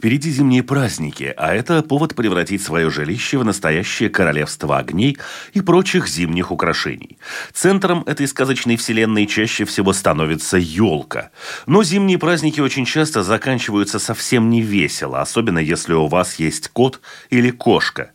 Впереди 0.00 0.30
зимние 0.30 0.62
праздники, 0.62 1.34
а 1.36 1.52
это 1.52 1.82
повод 1.82 2.14
превратить 2.14 2.62
свое 2.62 2.88
жилище 2.88 3.36
в 3.36 3.44
настоящее 3.44 4.08
королевство 4.08 4.78
огней 4.78 5.18
и 5.52 5.60
прочих 5.60 6.08
зимних 6.08 6.50
украшений. 6.50 7.18
Центром 7.52 8.02
этой 8.06 8.26
сказочной 8.26 8.76
вселенной 8.76 9.26
чаще 9.26 9.66
всего 9.66 9.92
становится 9.92 10.56
елка. 10.56 11.32
Но 11.66 11.84
зимние 11.84 12.16
праздники 12.16 12.60
очень 12.60 12.86
часто 12.86 13.22
заканчиваются 13.22 13.98
совсем 13.98 14.48
не 14.48 14.62
весело, 14.62 15.20
особенно 15.20 15.58
если 15.58 15.92
у 15.92 16.06
вас 16.06 16.36
есть 16.36 16.68
кот 16.68 17.02
или 17.28 17.50
кошка. 17.50 18.12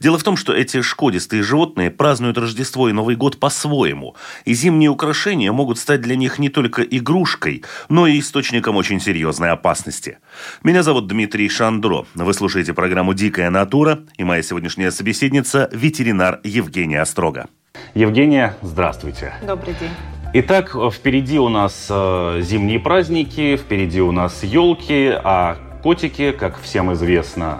Дело 0.00 0.18
в 0.18 0.24
том, 0.24 0.36
что 0.36 0.52
эти 0.52 0.82
шкодистые 0.82 1.44
животные 1.44 1.92
празднуют 1.92 2.36
Рождество 2.36 2.88
и 2.88 2.92
Новый 2.92 3.14
год 3.14 3.38
по-своему, 3.38 4.16
и 4.44 4.54
зимние 4.54 4.90
украшения 4.90 5.52
могут 5.52 5.78
стать 5.78 6.00
для 6.00 6.16
них 6.16 6.40
не 6.40 6.48
только 6.48 6.82
игрушкой, 6.82 7.62
но 7.88 8.08
и 8.08 8.18
источником 8.18 8.74
очень 8.74 9.00
серьезной 9.00 9.50
опасности. 9.50 10.18
Меня 10.64 10.82
зовут 10.82 11.06
Дмитрий 11.06 11.27
Дмитрий 11.28 11.50
Шандро. 11.50 12.06
Вы 12.14 12.32
слушаете 12.32 12.72
программу 12.72 13.12
«Дикая 13.12 13.50
натура» 13.50 13.98
и 14.16 14.24
моя 14.24 14.42
сегодняшняя 14.42 14.90
собеседница– 14.90 15.68
ветеринар 15.72 16.40
Евгения 16.42 17.02
Острога. 17.02 17.48
Евгения, 17.94 18.56
здравствуйте. 18.62 19.34
Добрый 19.46 19.74
день. 19.78 19.90
Итак, 20.32 20.74
впереди 20.90 21.38
у 21.38 21.50
нас 21.50 21.88
э, 21.90 22.40
зимние 22.40 22.80
праздники, 22.80 23.58
впереди 23.58 24.00
у 24.00 24.10
нас 24.10 24.42
елки, 24.42 25.10
а 25.12 25.58
котики, 25.82 26.32
как 26.32 26.58
всем 26.58 26.94
известно, 26.94 27.58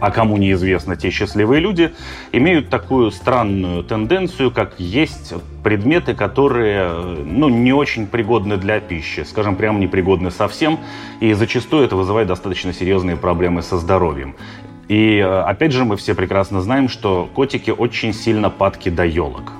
а 0.00 0.10
кому 0.10 0.36
неизвестно, 0.36 0.96
те 0.96 1.10
счастливые 1.10 1.60
люди, 1.60 1.92
имеют 2.32 2.68
такую 2.68 3.10
странную 3.10 3.82
тенденцию, 3.82 4.50
как 4.50 4.78
есть 4.78 5.34
предметы, 5.62 6.14
которые 6.14 6.90
ну, 7.24 7.48
не 7.48 7.72
очень 7.72 8.06
пригодны 8.06 8.56
для 8.56 8.80
пищи, 8.80 9.24
скажем, 9.24 9.56
прямо 9.56 9.78
непригодны 9.78 10.30
совсем, 10.30 10.78
и 11.20 11.32
зачастую 11.32 11.84
это 11.84 11.96
вызывает 11.96 12.28
достаточно 12.28 12.72
серьезные 12.72 13.16
проблемы 13.16 13.62
со 13.62 13.78
здоровьем. 13.78 14.36
И 14.88 15.18
э, 15.18 15.40
опять 15.40 15.72
же 15.72 15.84
мы 15.84 15.96
все 15.96 16.14
прекрасно 16.14 16.60
знаем, 16.60 16.88
что 16.88 17.28
котики 17.34 17.70
очень 17.70 18.12
сильно 18.12 18.50
падки 18.50 18.88
до 18.88 19.04
елок. 19.04 19.52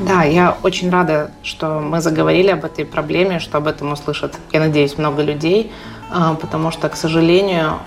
Да, 0.00 0.24
я 0.24 0.58
очень 0.62 0.90
рада, 0.90 1.30
что 1.42 1.80
мы 1.80 2.02
заговорили 2.02 2.48
об 2.48 2.66
этой 2.66 2.84
проблеме, 2.84 3.38
что 3.38 3.56
об 3.56 3.66
этом 3.66 3.92
услышат, 3.92 4.38
я 4.52 4.60
надеюсь, 4.60 4.98
много 4.98 5.22
людей, 5.22 5.72
а, 6.10 6.34
потому 6.34 6.70
что, 6.70 6.90
к 6.90 6.96
сожалению, 6.96 7.78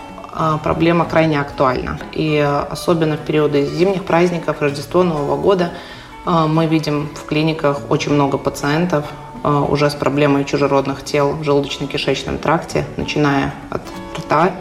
проблема 0.64 1.06
крайне 1.06 1.40
актуальна. 1.40 2.00
И 2.14 2.38
особенно 2.70 3.18
в 3.18 3.22
периоды 3.22 3.66
зимних 3.66 4.06
праздников, 4.06 4.62
Рождества, 4.62 5.04
Нового 5.04 5.36
года 5.36 5.72
а, 6.26 6.48
мы 6.48 6.68
видим 6.68 7.10
в 7.16 7.26
клиниках 7.26 7.82
очень 7.90 8.14
много 8.14 8.38
пациентов 8.38 9.06
а, 9.44 9.62
уже 9.62 9.90
с 9.90 9.96
проблемой 9.96 10.46
чужеродных 10.46 11.04
тел 11.04 11.32
в 11.32 11.42
желудочно-кишечном 11.42 12.38
тракте, 12.38 12.86
начиная 12.98 13.54
от 13.70 13.82
рта, 14.18 14.52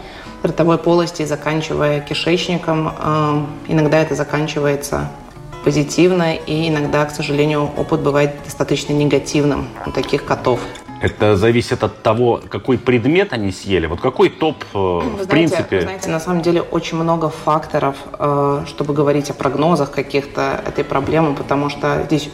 ротовой 0.41 0.77
полости, 0.77 1.25
заканчивая 1.25 1.99
кишечником. 1.99 2.93
Иногда 3.67 3.99
это 3.99 4.15
заканчивается 4.15 5.09
позитивно, 5.65 6.33
и 6.33 6.69
иногда, 6.69 7.05
к 7.05 7.11
сожалению, 7.11 7.69
опыт 7.75 7.99
бывает 7.99 8.35
достаточно 8.45 8.93
негативным 8.93 9.67
у 9.85 9.91
таких 9.91 10.23
котов. 10.23 10.61
Это 11.01 11.37
зависит 11.37 11.83
от 11.83 12.03
того, 12.03 12.41
какой 12.49 12.77
предмет 12.77 13.31
они 13.31 13.51
съели. 13.51 13.85
Вот 13.85 14.01
какой 14.01 14.29
топ, 14.29 14.63
э, 14.73 14.77
вы 14.77 14.99
в 14.99 15.03
знаете, 15.13 15.29
принципе? 15.29 15.81
Знаете, 15.81 16.09
на 16.09 16.19
самом 16.19 16.41
деле 16.41 16.61
очень 16.61 16.97
много 16.97 17.29
факторов, 17.29 17.95
э, 18.17 18.63
чтобы 18.67 18.93
говорить 18.93 19.29
о 19.29 19.33
прогнозах 19.33 19.91
каких-то 19.91 20.61
этой 20.65 20.83
проблемы, 20.83 21.35
потому 21.35 21.69
что 21.69 22.03
здесь 22.05 22.29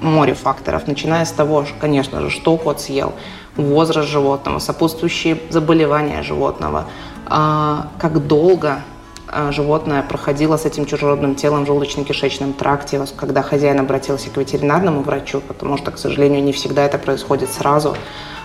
море 0.00 0.34
факторов, 0.34 0.86
начиная 0.86 1.24
с 1.24 1.32
того, 1.32 1.66
конечно 1.80 2.20
же, 2.20 2.30
что 2.30 2.56
кот 2.56 2.80
съел, 2.80 3.12
возраст 3.56 4.08
животного, 4.08 4.58
сопутствующие 4.58 5.38
заболевания 5.50 6.22
животного, 6.22 6.86
а, 7.26 7.88
как 7.98 8.26
долго 8.26 8.82
животное 9.50 10.02
проходило 10.02 10.56
с 10.56 10.64
этим 10.64 10.86
чужеродным 10.86 11.34
телом 11.34 11.64
в 11.64 11.68
желудочно-кишечном 11.68 12.52
тракте, 12.54 13.04
когда 13.16 13.42
хозяин 13.42 13.80
обратился 13.80 14.30
к 14.30 14.36
ветеринарному 14.36 15.02
врачу, 15.02 15.40
потому 15.40 15.76
что, 15.76 15.90
к 15.90 15.98
сожалению, 15.98 16.42
не 16.42 16.52
всегда 16.52 16.84
это 16.84 16.98
происходит 16.98 17.50
сразу. 17.50 17.96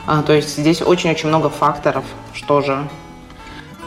А, 0.06 0.22
то 0.22 0.34
есть 0.34 0.58
здесь 0.58 0.82
очень-очень 0.82 1.30
много 1.30 1.50
факторов, 1.50 2.04
что 2.34 2.62
же 2.62 2.88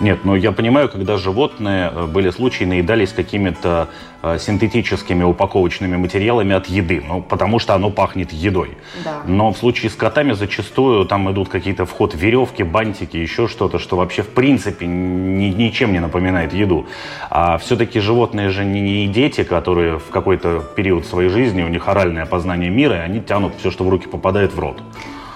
нет, 0.01 0.25
но 0.25 0.37
я 0.37 0.53
понимаю, 0.53 0.89
когда 0.89 1.17
животные, 1.17 1.91
э, 1.95 2.07
были 2.07 2.31
случаи, 2.31 2.65
наедались 2.65 3.13
какими-то 3.13 3.89
э, 4.23 4.39
синтетическими 4.39 5.25
упаковочными 5.25 5.97
материалами 5.97 6.55
от 6.55 6.67
еды, 6.67 7.03
ну, 7.07 7.23
потому 7.23 7.59
что 7.59 7.75
оно 7.75 7.91
пахнет 7.91 8.33
едой. 8.33 8.77
Да. 9.05 9.23
Но 9.27 9.53
в 9.53 9.59
случае 9.59 9.91
с 9.91 9.95
котами 9.95 10.33
зачастую 10.33 11.07
там 11.07 11.31
идут 11.31 11.49
какие-то 11.49 11.87
вход 11.87 12.15
веревки, 12.15 12.63
бантики, 12.63 13.17
еще 13.17 13.49
что-то, 13.49 13.79
что 13.79 13.97
вообще 13.97 14.23
в 14.23 14.29
принципе 14.29 14.87
ни, 14.87 15.47
ничем 15.47 15.93
не 15.93 16.01
напоминает 16.01 16.53
еду. 16.53 16.87
А 17.31 17.57
все-таки 17.57 18.01
животные 18.01 18.51
же 18.51 18.65
не, 18.65 18.81
не 18.81 19.09
дети, 19.09 19.45
которые 19.45 19.99
в 19.99 20.11
какой-то 20.11 20.63
период 20.77 21.07
своей 21.07 21.31
жизни, 21.31 21.63
у 21.63 21.69
них 21.69 21.89
оральное 21.89 22.27
познание 22.27 22.69
мира, 22.69 22.97
и 22.97 23.01
они 23.01 23.21
тянут 23.21 23.55
все, 23.59 23.71
что 23.71 23.85
в 23.85 23.89
руки 23.89 24.09
попадает 24.09 24.53
в 24.53 24.59
рот. 24.59 24.83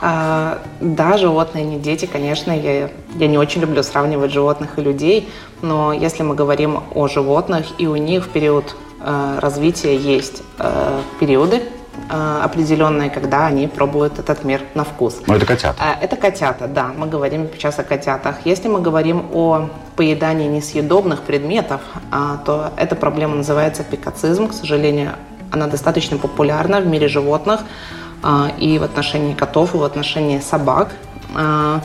А, 0.00 0.58
да, 0.80 1.18
животные 1.18 1.64
не 1.64 1.78
дети, 1.78 2.06
конечно, 2.06 2.52
я, 2.52 2.90
я 3.16 3.26
не 3.26 3.36
очень 3.36 3.60
люблю 3.60 3.82
сравнивать 3.82 4.32
животных 4.32 4.78
и 4.78 4.82
людей, 4.82 5.28
но 5.60 5.92
если 5.92 6.22
мы 6.22 6.34
говорим 6.34 6.82
о 6.94 7.06
животных, 7.06 7.66
и 7.78 7.86
у 7.86 7.96
них 7.96 8.24
в 8.24 8.28
период 8.30 8.76
э, 9.00 9.38
развития 9.40 9.96
есть 9.96 10.42
э, 10.58 11.00
периоды, 11.18 11.62
э, 12.08 12.40
определенные, 12.42 13.10
когда 13.10 13.46
они 13.46 13.66
пробуют 13.68 14.18
этот 14.18 14.42
мир 14.42 14.62
на 14.74 14.84
вкус. 14.84 15.20
Но 15.26 15.36
это 15.36 15.44
котята. 15.44 15.82
Э, 15.82 16.04
это 16.04 16.16
котята, 16.16 16.66
да. 16.66 16.92
Мы 16.96 17.06
говорим 17.06 17.48
сейчас 17.52 17.78
о 17.78 17.84
котятах. 17.84 18.36
Если 18.46 18.68
мы 18.68 18.80
говорим 18.80 19.26
о 19.34 19.68
поедании 19.96 20.48
несъедобных 20.48 21.20
предметов, 21.20 21.82
э, 22.10 22.38
то 22.46 22.72
эта 22.78 22.96
проблема 22.96 23.34
называется 23.34 23.84
пикацизм. 23.84 24.48
К 24.48 24.54
сожалению, 24.54 25.12
она 25.50 25.66
достаточно 25.66 26.16
популярна 26.16 26.80
в 26.80 26.86
мире 26.86 27.08
животных. 27.08 27.60
А, 28.22 28.52
и 28.58 28.78
в 28.78 28.82
отношении 28.82 29.34
котов, 29.34 29.74
и 29.74 29.78
в 29.78 29.84
отношении 29.84 30.40
собак. 30.40 30.92
А, 31.34 31.80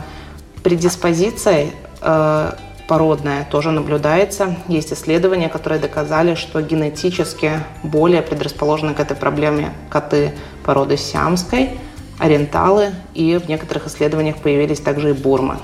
предиспозиция 0.63 1.71
а, 2.01 2.57
породная 2.87 3.47
тоже 3.49 3.71
наблюдается. 3.71 4.55
Есть 4.67 4.93
исследования, 4.93 5.49
которые 5.49 5.79
доказали, 5.79 6.35
что 6.35 6.61
генетически 6.61 7.63
более 7.83 8.21
предрасположены 8.21 8.93
к 8.93 8.99
этой 8.99 9.15
проблеме 9.15 9.73
коты 9.89 10.33
породы 10.63 10.97
сиамской, 10.97 11.79
ориенталы, 12.19 12.91
и 13.13 13.37
в 13.37 13.47
некоторых 13.49 13.87
исследованиях 13.87 14.37
появились 14.37 14.79
также 14.79 15.11
и 15.11 15.13
бурмы. 15.13 15.57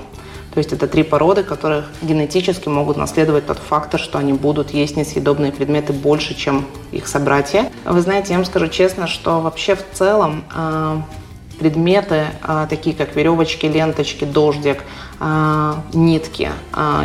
То 0.52 0.58
есть 0.58 0.72
это 0.72 0.86
три 0.86 1.02
породы, 1.02 1.42
которых 1.44 1.86
генетически 2.02 2.68
могут 2.68 2.98
наследовать 2.98 3.46
тот 3.46 3.58
фактор, 3.58 3.98
что 3.98 4.18
они 4.18 4.34
будут 4.34 4.70
есть 4.70 4.96
несъедобные 4.96 5.50
предметы 5.50 5.94
больше, 5.94 6.34
чем 6.34 6.66
их 6.90 7.08
собратья. 7.08 7.70
Вы 7.86 8.00
знаете, 8.02 8.32
я 8.32 8.36
вам 8.36 8.44
скажу 8.44 8.68
честно, 8.68 9.06
что 9.06 9.40
вообще 9.40 9.76
в 9.76 9.84
целом 9.94 10.44
э, 10.54 11.00
предметы, 11.58 12.26
э, 12.46 12.66
такие 12.68 12.94
как 12.94 13.16
веревочки, 13.16 13.64
ленточки, 13.64 14.24
дождик, 14.24 14.84
э, 15.20 15.74
нитки, 15.94 16.50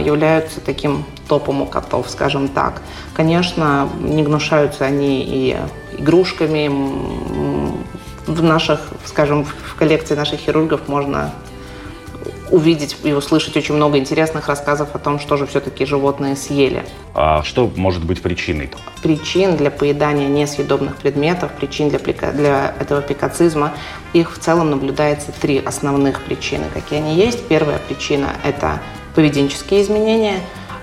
являются 0.04 0.60
таким 0.60 1.06
топом 1.30 1.62
у 1.62 1.66
котов, 1.66 2.10
скажем 2.10 2.50
так. 2.50 2.82
Конечно, 3.14 3.88
не 4.02 4.24
гнушаются 4.24 4.84
они 4.84 5.24
и 5.24 5.58
игрушками. 5.98 6.70
В 8.28 8.44
наших, 8.44 8.82
скажем, 9.06 9.46
в 9.46 9.76
коллекции 9.76 10.16
наших 10.16 10.42
хирургов 10.42 10.90
можно 10.90 11.32
увидеть 12.52 12.98
и 13.04 13.14
услышать 13.14 13.56
очень 13.58 13.76
много 13.76 13.98
интересных 13.98 14.48
рассказов 14.48 14.90
о 14.94 15.00
том, 15.00 15.20
что 15.20 15.38
же 15.38 15.46
все-таки 15.46 15.86
животные 15.86 16.36
съели. 16.36 16.84
А 17.14 17.44
что 17.44 17.70
может 17.76 18.04
быть 18.04 18.22
причиной? 18.22 18.70
Причин 19.02 19.58
для 19.58 19.72
поедания 19.72 20.28
несъедобных 20.28 20.98
предметов, 20.98 21.52
причин 21.52 21.90
для, 21.90 22.00
для 22.32 22.74
этого 22.80 23.02
пикацизма, 23.02 23.74
их 24.14 24.34
в 24.34 24.40
целом 24.40 24.70
наблюдается 24.72 25.32
три 25.32 25.60
основных 25.60 26.24
причины. 26.24 26.66
Какие 26.74 27.00
они 27.00 27.16
есть? 27.16 27.48
Первая 27.48 27.80
причина– 27.80 28.30
это 28.44 28.80
поведенческие 29.16 29.82
изменения. 29.82 30.40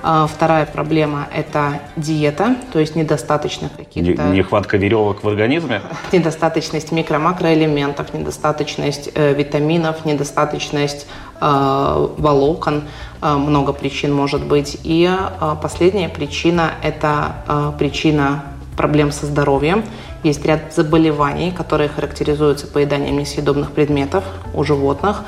А, 0.06 0.26
вторая 0.26 0.66
проблема– 0.66 1.28
это 1.34 1.80
диета, 1.96 2.56
то 2.74 2.78
есть 2.78 2.94
недостаточно 2.94 3.70
каких-то… 3.74 4.24
Нехватка 4.24 4.76
веревок 4.76 5.24
в 5.24 5.28
организме? 5.28 5.80
Недостаточность 6.12 6.92
микро-макроэлементов, 6.92 8.12
недостаточность 8.12 9.08
э, 9.14 9.32
витаминов, 9.32 10.04
недостаточность 10.04 11.06
волокон. 11.40 12.84
Э, 13.24 13.36
много 13.36 13.72
причин 13.72 14.12
может 14.12 14.44
быть. 14.44 14.78
И 14.84 15.08
э, 15.08 15.56
последняя 15.62 16.08
причина– 16.08 16.72
это 16.82 17.36
э, 17.48 17.72
причина 17.78 18.44
проблем 18.76 19.12
со 19.12 19.26
здоровьем. 19.26 19.84
Есть 20.22 20.44
ряд 20.44 20.74
заболеваний, 20.74 21.50
которые 21.50 21.88
характеризуются 21.88 22.66
поеданием 22.66 23.18
несъедобных 23.18 23.72
предметов 23.72 24.24
у 24.52 24.62
животных. 24.62 25.22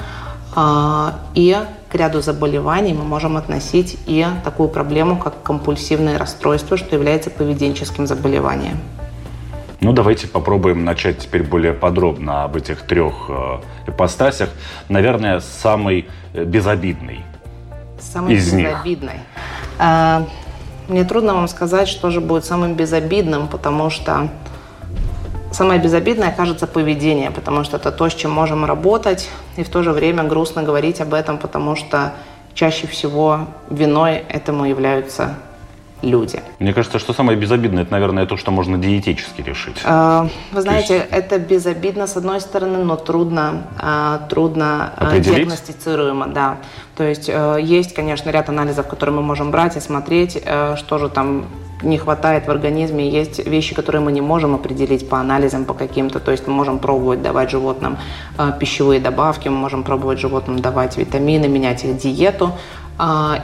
Э, 0.54 1.12
и 1.34 1.56
к 1.88 1.94
ряду 1.94 2.20
заболеваний 2.20 2.92
мы 2.92 3.04
можем 3.04 3.38
относить 3.38 3.98
и 4.06 4.26
такую 4.44 4.68
проблему, 4.68 5.16
как 5.16 5.42
компульсивное 5.42 6.18
расстройство, 6.18 6.76
что 6.76 6.96
является 6.96 7.30
поведенческим 7.30 8.06
заболеванием. 8.06 8.78
Ну, 9.80 9.92
давайте 9.92 10.26
попробуем 10.26 10.84
начать 10.84 11.18
теперь 11.18 11.42
более 11.42 11.74
подробно 11.74 12.44
об 12.44 12.56
этих 12.56 12.82
трех 12.82 13.26
э, 13.28 13.60
ипостасях. 13.86 14.48
Наверное, 14.88 15.40
самый 15.40 16.06
э, 16.32 16.44
безобидный 16.44 17.24
самый 17.98 18.34
из 18.34 18.52
безобидный. 18.52 19.12
Них. 19.12 19.22
Э, 19.78 20.24
мне 20.88 21.04
трудно 21.04 21.34
вам 21.34 21.48
сказать, 21.48 21.88
что 21.88 22.10
же 22.10 22.20
будет 22.20 22.44
самым 22.44 22.74
безобидным, 22.74 23.48
потому 23.48 23.90
что 23.90 24.28
Самое 25.52 25.80
безобидное, 25.80 26.32
кажется, 26.32 26.66
поведение, 26.66 27.30
потому 27.30 27.64
что 27.64 27.78
это 27.78 27.90
то, 27.90 28.10
с 28.10 28.14
чем 28.14 28.30
можем 28.30 28.66
работать, 28.66 29.30
и 29.56 29.62
в 29.62 29.70
то 29.70 29.82
же 29.82 29.92
время 29.92 30.22
грустно 30.24 30.62
говорить 30.62 31.00
об 31.00 31.14
этом, 31.14 31.38
потому 31.38 31.76
что 31.76 32.12
чаще 32.52 32.86
всего 32.86 33.46
виной 33.70 34.16
этому 34.28 34.66
являются 34.66 35.36
люди. 36.06 36.40
Мне 36.58 36.72
кажется, 36.72 36.98
что 36.98 37.12
самое 37.12 37.38
безобидное, 37.38 37.82
это, 37.82 37.92
наверное, 37.92 38.26
то, 38.26 38.36
что 38.36 38.50
можно 38.50 38.78
диетически 38.78 39.42
решить. 39.42 39.76
А, 39.84 40.28
вы 40.52 40.62
знаете, 40.62 40.94
есть... 40.94 41.06
это 41.10 41.38
безобидно 41.38 42.06
с 42.06 42.16
одной 42.16 42.40
стороны, 42.40 42.78
но 42.84 42.96
трудно, 42.96 43.66
а, 43.78 44.26
трудно 44.30 44.92
а, 44.96 45.18
диагностицируемо, 45.18 46.26
да. 46.28 46.58
То 46.96 47.04
есть 47.04 47.28
э, 47.28 47.58
есть, 47.60 47.94
конечно, 47.94 48.30
ряд 48.30 48.48
анализов, 48.48 48.88
которые 48.88 49.16
мы 49.16 49.22
можем 49.22 49.50
брать 49.50 49.76
и 49.76 49.80
смотреть, 49.80 50.40
э, 50.42 50.76
что 50.76 50.98
же 50.98 51.10
там 51.10 51.44
не 51.82 51.98
хватает 51.98 52.46
в 52.46 52.50
организме. 52.50 53.08
Есть 53.08 53.46
вещи, 53.46 53.74
которые 53.74 54.00
мы 54.00 54.12
не 54.12 54.22
можем 54.22 54.54
определить 54.54 55.08
по 55.08 55.18
анализам, 55.20 55.66
по 55.66 55.74
каким-то. 55.74 56.20
То 56.20 56.30
есть 56.30 56.46
мы 56.46 56.54
можем 56.54 56.78
пробовать 56.78 57.22
давать 57.22 57.50
животным 57.50 57.98
э, 58.38 58.52
пищевые 58.58 58.98
добавки, 58.98 59.48
мы 59.48 59.58
можем 59.58 59.82
пробовать 59.82 60.18
животным 60.18 60.58
давать 60.60 60.96
витамины, 60.96 61.48
менять 61.48 61.84
их 61.84 61.98
диету 61.98 62.52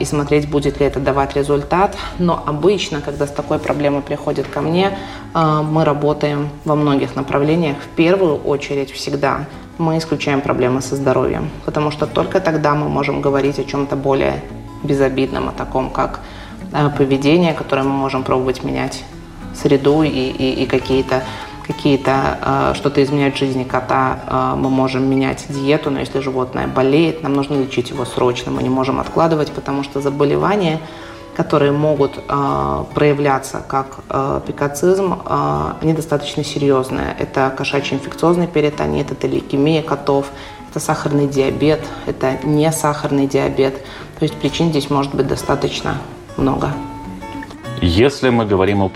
и 0.00 0.04
смотреть, 0.04 0.48
будет 0.48 0.80
ли 0.80 0.86
это 0.86 0.98
давать 0.98 1.36
результат. 1.36 1.96
Но 2.18 2.42
обычно, 2.46 3.00
когда 3.00 3.26
с 3.26 3.30
такой 3.30 3.58
проблемой 3.58 4.00
приходят 4.00 4.46
ко 4.46 4.60
мне, 4.60 4.96
мы 5.34 5.84
работаем 5.84 6.48
во 6.64 6.74
многих 6.74 7.16
направлениях. 7.16 7.76
В 7.76 7.88
первую 7.96 8.36
очередь 8.36 8.90
всегда 8.90 9.46
мы 9.78 9.98
исключаем 9.98 10.40
проблемы 10.40 10.80
со 10.80 10.96
здоровьем, 10.96 11.50
потому 11.64 11.90
что 11.90 12.06
только 12.06 12.40
тогда 12.40 12.74
мы 12.74 12.88
можем 12.88 13.20
говорить 13.20 13.58
о 13.58 13.64
чем-то 13.64 13.96
более 13.96 14.42
безобидном, 14.82 15.48
о 15.48 15.52
таком, 15.52 15.90
как 15.90 16.20
э, 16.72 16.88
поведение, 16.96 17.54
которое 17.54 17.82
мы 17.82 17.90
можем 17.90 18.22
пробовать 18.22 18.64
менять 18.64 19.04
среду 19.54 20.02
и, 20.02 20.08
и, 20.08 20.62
и 20.62 20.66
какие-то 20.66 21.22
какие-то 21.66 22.38
э, 22.40 22.74
что-то 22.76 23.02
изменять 23.02 23.34
в 23.34 23.38
жизни 23.38 23.64
кота, 23.64 24.18
э, 24.26 24.56
мы 24.56 24.70
можем 24.70 25.08
менять 25.08 25.46
диету, 25.48 25.90
но 25.90 26.00
если 26.00 26.20
животное 26.20 26.66
болеет, 26.66 27.22
нам 27.22 27.34
нужно 27.34 27.54
лечить 27.54 27.90
его 27.90 28.04
срочно, 28.04 28.50
мы 28.50 28.62
не 28.62 28.68
можем 28.68 29.00
откладывать, 29.00 29.52
потому 29.52 29.82
что 29.82 30.00
заболевание 30.00 30.80
которые 31.34 31.72
могут 31.72 32.18
э, 32.28 32.84
проявляться 32.94 33.64
как 33.66 34.00
пикацизм, 34.46 35.22
они 35.80 35.94
достаточно 35.94 36.44
серьезные. 36.44 37.16
Это 37.18 37.50
кошачий 37.56 37.96
инфекциозный 37.96 38.46
перитонит, 38.46 39.10
это 39.10 39.26
лейкемия 39.26 39.80
котов, 39.80 40.26
это 40.68 40.78
сахарный 40.78 41.26
диабет, 41.26 41.80
это 42.04 42.36
не 42.42 42.70
сахарный 42.70 43.26
диабет. 43.26 43.82
То 44.18 44.24
есть 44.24 44.34
причин 44.34 44.68
здесь 44.68 44.90
может 44.90 45.14
быть 45.14 45.26
достаточно 45.26 45.96
много. 46.36 46.68
Если 47.80 48.28
мы 48.28 48.44
говорим 48.44 48.82
о 48.82 48.90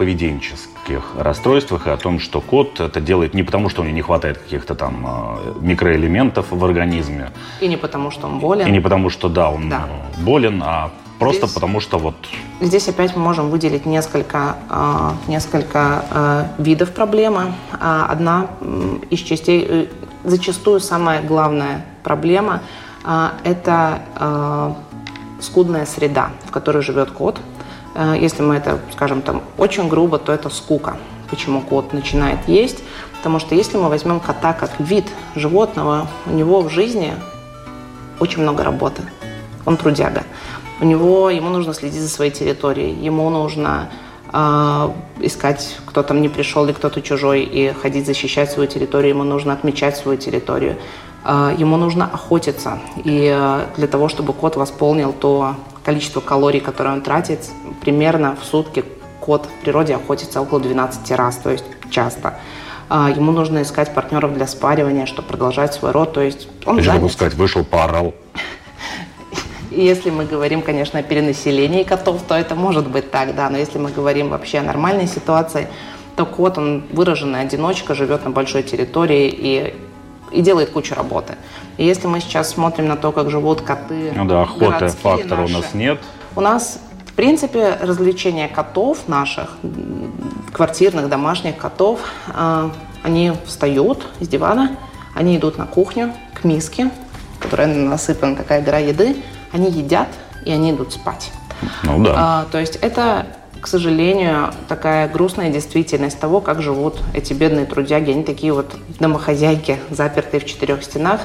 поведенческих 0.86 1.02
расстройствах 1.18 1.86
и 1.86 1.90
о 1.90 1.96
том, 1.96 2.20
что 2.20 2.40
кот 2.40 2.80
это 2.80 3.00
делает 3.00 3.34
не 3.34 3.42
потому, 3.42 3.68
что 3.68 3.82
у 3.82 3.84
него 3.84 3.94
не 3.94 4.02
хватает 4.02 4.38
каких-то 4.38 4.74
там 4.74 5.38
микроэлементов 5.60 6.46
в 6.50 6.64
организме. 6.64 7.30
И 7.60 7.68
не 7.68 7.76
потому, 7.76 8.10
что 8.10 8.26
он 8.26 8.38
болен. 8.38 8.66
И 8.66 8.70
не 8.70 8.80
потому, 8.80 9.10
что 9.10 9.28
да, 9.28 9.50
он 9.50 9.68
да. 9.68 9.88
болен, 10.18 10.62
а 10.64 10.90
Просто 11.18 11.46
здесь, 11.46 11.54
потому 11.54 11.80
что 11.80 11.98
вот... 11.98 12.14
Здесь 12.60 12.88
опять 12.88 13.16
мы 13.16 13.22
можем 13.22 13.48
выделить 13.48 13.86
несколько, 13.86 14.56
э, 14.68 15.30
несколько 15.30 16.04
э, 16.10 16.44
видов 16.58 16.90
проблемы. 16.90 17.54
А 17.80 18.06
одна 18.10 18.48
из 19.08 19.20
частей, 19.20 19.66
э, 19.66 19.86
зачастую 20.24 20.78
самая 20.80 21.22
главная 21.22 21.86
проблема– 22.02 22.60
это 23.44 24.02
скудная 25.40 25.86
среда, 25.86 26.30
в 26.44 26.50
которой 26.50 26.82
живет 26.82 27.12
кот. 27.12 27.40
Если 28.20 28.42
мы 28.42 28.56
это, 28.56 28.78
скажем, 28.92 29.22
там 29.22 29.42
очень 29.56 29.88
грубо, 29.88 30.18
то 30.18 30.32
это 30.32 30.50
скука. 30.50 30.96
Почему 31.30 31.60
кот 31.60 31.92
начинает 31.92 32.46
есть? 32.46 32.82
Потому 33.16 33.38
что 33.38 33.54
если 33.54 33.76
мы 33.76 33.88
возьмем 33.88 34.20
кота 34.20 34.52
как 34.52 34.78
вид 34.78 35.06
животного, 35.34 36.06
у 36.26 36.30
него 36.30 36.60
в 36.60 36.70
жизни 36.70 37.14
очень 38.20 38.42
много 38.42 38.64
работы. 38.64 39.02
Он 39.64 39.76
трудяга. 39.76 40.22
У 40.80 40.84
него, 40.84 41.30
ему 41.30 41.48
нужно 41.48 41.74
следить 41.74 42.02
за 42.02 42.08
своей 42.08 42.30
территорией, 42.30 42.94
ему 42.94 43.28
нужно 43.30 43.88
э, 44.32 44.90
искать, 45.20 45.76
кто 45.86 46.02
там 46.02 46.20
не 46.20 46.28
пришел 46.28 46.64
или 46.64 46.72
кто-то 46.72 47.00
чужой, 47.00 47.42
и 47.42 47.72
ходить 47.72 48.06
защищать 48.06 48.50
свою 48.50 48.68
территорию, 48.68 49.10
ему 49.10 49.24
нужно 49.24 49.54
отмечать 49.54 49.96
свою 49.96 50.18
территорию, 50.18 50.76
э, 51.24 51.54
ему 51.58 51.78
нужно 51.78 52.04
охотиться. 52.04 52.78
И 53.04 53.34
э, 53.34 53.66
для 53.76 53.86
того, 53.86 54.08
чтобы 54.08 54.34
кот 54.34 54.56
восполнил 54.56 55.12
то 55.12 55.56
количество 55.86 56.20
калорий, 56.20 56.60
которое 56.60 56.92
он 56.92 57.00
тратит, 57.00 57.48
примерно 57.80 58.36
в 58.36 58.44
сутки 58.44 58.84
кот 59.20 59.46
в 59.46 59.62
природе 59.62 59.94
охотится 59.94 60.40
около 60.40 60.60
12 60.60 61.10
раз, 61.12 61.36
то 61.36 61.50
есть 61.50 61.64
часто. 61.90 62.34
Ему 62.90 63.30
нужно 63.30 63.62
искать 63.62 63.94
партнеров 63.94 64.34
для 64.34 64.48
спаривания, 64.48 65.06
чтобы 65.06 65.28
продолжать 65.28 65.74
свой 65.74 65.92
род. 65.92 66.12
То 66.12 66.22
есть 66.22 66.48
он 66.64 66.78
Я 66.78 66.94
могу 66.94 67.08
сказать, 67.08 67.34
вышел, 67.34 67.64
поорал. 67.64 68.14
Если 69.70 70.10
мы 70.10 70.24
говорим, 70.24 70.62
конечно, 70.62 70.98
о 70.98 71.02
перенаселении 71.02 71.84
котов, 71.84 72.22
то 72.26 72.34
это 72.34 72.56
может 72.56 72.88
быть 72.88 73.10
так, 73.12 73.36
да. 73.36 73.48
Но 73.48 73.56
если 73.56 73.78
мы 73.78 73.90
говорим 73.90 74.30
вообще 74.30 74.58
о 74.58 74.62
нормальной 74.62 75.06
ситуации, 75.06 75.68
то 76.16 76.26
кот, 76.26 76.58
он 76.58 76.82
выраженная 76.90 77.42
одиночка, 77.42 77.94
живет 77.94 78.24
на 78.24 78.30
большой 78.30 78.62
территории 78.64 79.28
и, 79.28 79.74
и 80.30 80.40
делает 80.42 80.70
кучу 80.70 80.94
работы. 80.94 81.34
И 81.76 81.84
если 81.84 82.06
мы 82.06 82.20
сейчас 82.20 82.50
смотрим 82.50 82.88
на 82.88 82.96
то, 82.96 83.12
как 83.12 83.30
живут 83.30 83.60
коты 83.60 84.12
Ну 84.14 84.24
да, 84.24 84.42
охоты 84.42 84.88
фактора 84.88 85.42
наши, 85.42 85.54
у 85.54 85.58
нас 85.58 85.74
нет. 85.74 86.00
У 86.34 86.40
нас, 86.40 86.80
в 87.06 87.12
принципе, 87.12 87.78
развлечения 87.80 88.48
котов 88.48 89.08
наших, 89.08 89.56
квартирных, 90.52 91.08
домашних 91.08 91.56
котов, 91.56 92.00
э, 92.28 92.70
они 93.02 93.32
встают 93.44 94.06
с 94.20 94.28
дивана, 94.28 94.76
они 95.14 95.36
идут 95.36 95.58
на 95.58 95.66
кухню 95.66 96.12
к 96.34 96.44
миске, 96.44 96.90
которая 97.38 97.68
насыпана 97.68 98.36
такая 98.36 98.62
гора 98.62 98.78
еды, 98.78 99.16
они 99.52 99.70
едят 99.70 100.08
и 100.44 100.50
они 100.50 100.72
идут 100.72 100.92
спать. 100.92 101.30
Ну 101.82 102.02
да. 102.02 102.14
А, 102.16 102.46
то 102.50 102.58
есть 102.58 102.76
это, 102.76 103.26
к 103.66 103.68
сожалению, 103.68 104.52
такая 104.68 105.08
грустная 105.08 105.50
действительность 105.50 106.20
того, 106.20 106.40
как 106.40 106.62
живут 106.62 107.02
эти 107.14 107.32
бедные 107.32 107.66
трудяги. 107.66 108.12
Они 108.12 108.22
такие 108.22 108.52
вот 108.52 108.76
домохозяйки, 109.00 109.80
запертые 109.90 110.40
в 110.40 110.44
четырех 110.46 110.84
стенах, 110.84 111.22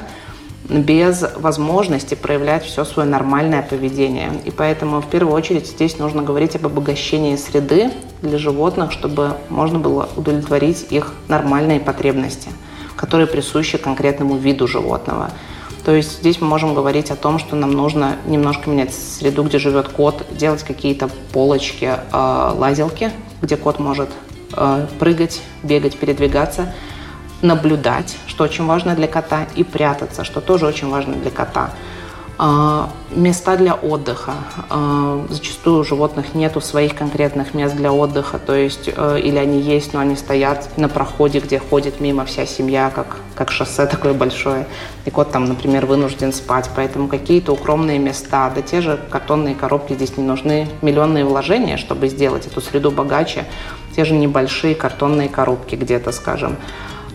без 0.68 1.24
возможности 1.36 2.16
проявлять 2.16 2.64
все 2.64 2.84
свое 2.84 3.08
нормальное 3.08 3.62
поведение. 3.62 4.32
И 4.44 4.50
поэтому 4.50 5.00
в 5.00 5.06
первую 5.06 5.36
очередь 5.36 5.68
здесь 5.68 6.00
нужно 6.00 6.22
говорить 6.22 6.56
об 6.56 6.66
обогащении 6.66 7.36
среды 7.36 7.92
для 8.22 8.38
животных, 8.38 8.90
чтобы 8.90 9.36
можно 9.48 9.78
было 9.78 10.08
удовлетворить 10.16 10.88
их 10.90 11.12
нормальные 11.28 11.78
потребности, 11.78 12.48
которые 12.96 13.28
присущи 13.28 13.78
конкретному 13.78 14.36
виду 14.36 14.66
животного. 14.66 15.30
То 15.84 15.92
есть 15.92 16.20
здесь 16.20 16.40
мы 16.40 16.46
можем 16.46 16.74
говорить 16.74 17.10
о 17.10 17.16
том, 17.16 17.38
что 17.38 17.56
нам 17.56 17.72
нужно 17.72 18.16
немножко 18.26 18.70
менять 18.70 18.94
среду, 18.94 19.42
где 19.42 19.58
живет 19.58 19.88
кот, 19.88 20.24
делать 20.30 20.62
какие-то 20.62 21.08
полочки, 21.32 21.96
э, 22.12 22.52
лазилки, 22.56 23.10
где 23.40 23.56
кот 23.56 23.80
может 23.80 24.08
э, 24.52 24.86
прыгать, 25.00 25.42
бегать, 25.64 25.96
передвигаться, 25.96 26.72
наблюдать, 27.42 28.16
что 28.28 28.44
очень 28.44 28.64
важно 28.64 28.94
для 28.94 29.08
кота, 29.08 29.48
и 29.56 29.64
прятаться, 29.64 30.22
что 30.22 30.40
тоже 30.40 30.66
очень 30.66 30.88
важно 30.88 31.14
для 31.14 31.32
кота. 31.32 31.70
А, 32.44 32.90
места 33.12 33.56
для 33.56 33.74
отдыха. 33.74 34.34
А, 34.68 35.24
зачастую 35.30 35.78
у 35.78 35.84
животных 35.84 36.34
нету 36.34 36.60
своих 36.60 36.96
конкретных 36.96 37.54
мест 37.54 37.76
для 37.76 37.92
отдыха, 37.92 38.40
то 38.40 38.52
есть 38.52 38.90
э, 38.92 39.20
или 39.20 39.38
они 39.38 39.60
есть, 39.60 39.94
но 39.94 40.00
они 40.00 40.16
стоят 40.16 40.76
на 40.76 40.88
проходе, 40.88 41.38
где 41.38 41.60
ходит 41.60 42.00
мимо 42.00 42.24
вся 42.24 42.44
семья, 42.44 42.90
как, 42.92 43.18
как 43.36 43.52
шоссе 43.52 43.86
такое 43.96 44.12
большое. 44.12 44.66
И 45.04 45.10
кот 45.10 45.30
там, 45.30 45.44
например, 45.44 45.86
вынужден 45.86 46.32
спать. 46.32 46.68
Поэтому 46.74 47.06
какие-то 47.06 47.52
укромные 47.52 48.00
места, 48.00 48.50
да 48.52 48.60
те 48.60 48.80
же 48.80 48.98
картонные 49.08 49.54
коробки 49.54 49.92
здесь 49.92 50.16
не 50.16 50.24
нужны 50.24 50.68
миллионные 50.82 51.24
вложения, 51.24 51.76
чтобы 51.76 52.08
сделать 52.08 52.48
эту 52.48 52.60
среду 52.60 52.90
богаче. 52.90 53.44
Те 53.94 54.04
же 54.04 54.14
небольшие 54.14 54.74
картонные 54.74 55.28
коробки 55.28 55.76
где-то, 55.76 56.10
скажем. 56.10 56.56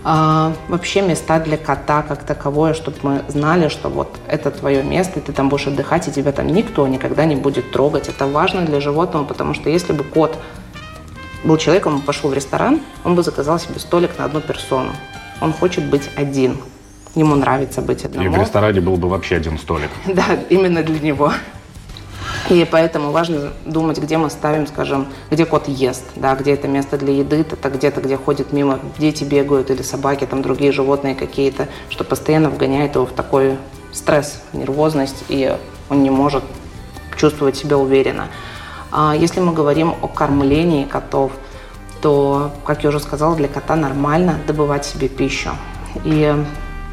А, 0.09 0.53
вообще 0.69 1.01
места 1.01 1.37
для 1.37 1.57
кота 1.57 2.01
как 2.01 2.23
таковое, 2.23 2.73
чтобы 2.73 2.97
мы 3.03 3.23
знали, 3.27 3.67
что 3.67 3.89
вот 3.89 4.15
это 4.29 4.51
твое 4.51 4.81
место, 4.81 5.19
ты 5.19 5.33
там 5.33 5.49
будешь 5.49 5.67
отдыхать, 5.67 6.07
и 6.07 6.11
тебя 6.13 6.31
там 6.31 6.47
никто 6.47 6.87
никогда 6.87 7.25
не 7.25 7.35
будет 7.35 7.73
трогать. 7.73 8.07
Это 8.07 8.25
важно 8.25 8.61
для 8.61 8.79
животного, 8.79 9.25
потому 9.25 9.53
что 9.53 9.69
если 9.69 9.91
бы 9.91 10.05
кот 10.05 10.37
был 11.43 11.57
человеком, 11.57 11.95
он 11.95 12.01
пошел 12.03 12.29
в 12.29 12.33
ресторан, 12.33 12.79
он 13.03 13.15
бы 13.15 13.23
заказал 13.23 13.59
себе 13.59 13.79
столик 13.79 14.17
на 14.17 14.23
одну 14.23 14.39
персону. 14.39 14.93
Он 15.41 15.51
хочет 15.51 15.83
быть 15.83 16.09
один. 16.15 16.55
Ему 17.13 17.35
нравится 17.35 17.81
быть 17.81 18.05
одному. 18.05 18.25
И 18.25 18.29
в 18.29 18.39
ресторане 18.39 18.79
был 18.79 18.95
бы 18.95 19.09
вообще 19.09 19.35
один 19.35 19.59
столик. 19.59 19.89
Да, 20.07 20.23
именно 20.49 20.83
для 20.83 20.99
него. 21.01 21.33
И 22.49 22.65
поэтому 22.69 23.11
важно 23.11 23.51
думать, 23.65 23.97
где 23.97 24.17
мы 24.17 24.29
ставим, 24.29 24.67
скажем, 24.67 25.07
где 25.29 25.45
кот 25.45 25.67
ест, 25.67 26.05
да, 26.15 26.33
где 26.35 26.53
это 26.53 26.69
место 26.69 26.97
для 26.97 27.13
еды, 27.13 27.45
это 27.49 27.69
где-то, 27.69 27.99
где 27.99 28.15
ходят 28.15 28.53
мимо 28.53 28.79
дети 28.97 29.25
бегают 29.25 29.69
или 29.69 29.81
собаки, 29.81 30.25
там 30.25 30.41
другие 30.41 30.71
животные 30.71 31.13
какие-то, 31.13 31.67
что 31.89 32.05
постоянно 32.05 32.49
вгоняет 32.49 32.95
его 32.95 33.05
в 33.05 33.11
такой 33.11 33.57
стресс, 33.91 34.41
нервозность, 34.53 35.25
и 35.27 35.57
он 35.89 36.03
не 36.03 36.09
может 36.09 36.43
чувствовать 37.17 37.57
себя 37.57 37.77
уверенно. 37.77 38.27
А 38.91 39.13
если 39.13 39.41
мы 39.41 39.51
говорим 39.51 39.95
о 40.01 40.07
кормлении 40.07 40.85
котов, 40.85 41.33
то, 42.01 42.51
как 42.63 42.83
я 42.83 42.89
уже 42.89 43.01
сказала, 43.01 43.35
для 43.35 43.49
кота 43.49 43.75
нормально 43.75 44.39
добывать 44.47 44.85
себе 44.85 45.09
пищу. 45.09 45.49
И 46.05 46.33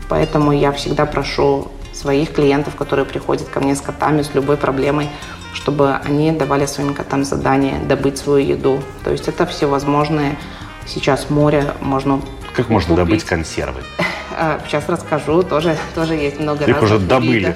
поэтому 0.09 0.51
я 0.51 0.73
всегда 0.73 1.07
прошу 1.07 1.69
своих 1.93 2.33
клиентов, 2.33 2.75
которые 2.75 3.07
приходят 3.07 3.49
ко 3.49 3.61
мне 3.61 3.77
с 3.77 3.81
котами, 3.81 4.23
с 4.23 4.35
любой 4.35 4.57
проблемой, 4.57 5.11
чтобы 5.55 5.95
они 6.05 6.33
давали 6.33 6.67
своим 6.67 6.95
котам 6.95 7.25
задание 7.25 7.79
добыть 7.79 8.19
свою 8.19 8.45
еду. 8.47 8.81
То 9.05 9.11
есть 9.13 9.29
это 9.29 9.47
всевозможные 9.47 10.37
сейчас 10.87 11.31
море 11.31 11.73
можно 11.81 12.21
Как 12.55 12.69
можно 12.69 12.95
купить. 12.95 13.07
добыть 13.07 13.25
консервы? 13.25 13.81
Сейчас 14.67 14.89
расскажу, 14.89 15.45
тоже, 15.45 15.77
тоже 15.95 16.15
есть 16.15 16.41
много 16.41 16.65
Их 16.65 16.83
уже 16.83 16.99
добыли. 16.99 17.39
Видов. 17.39 17.55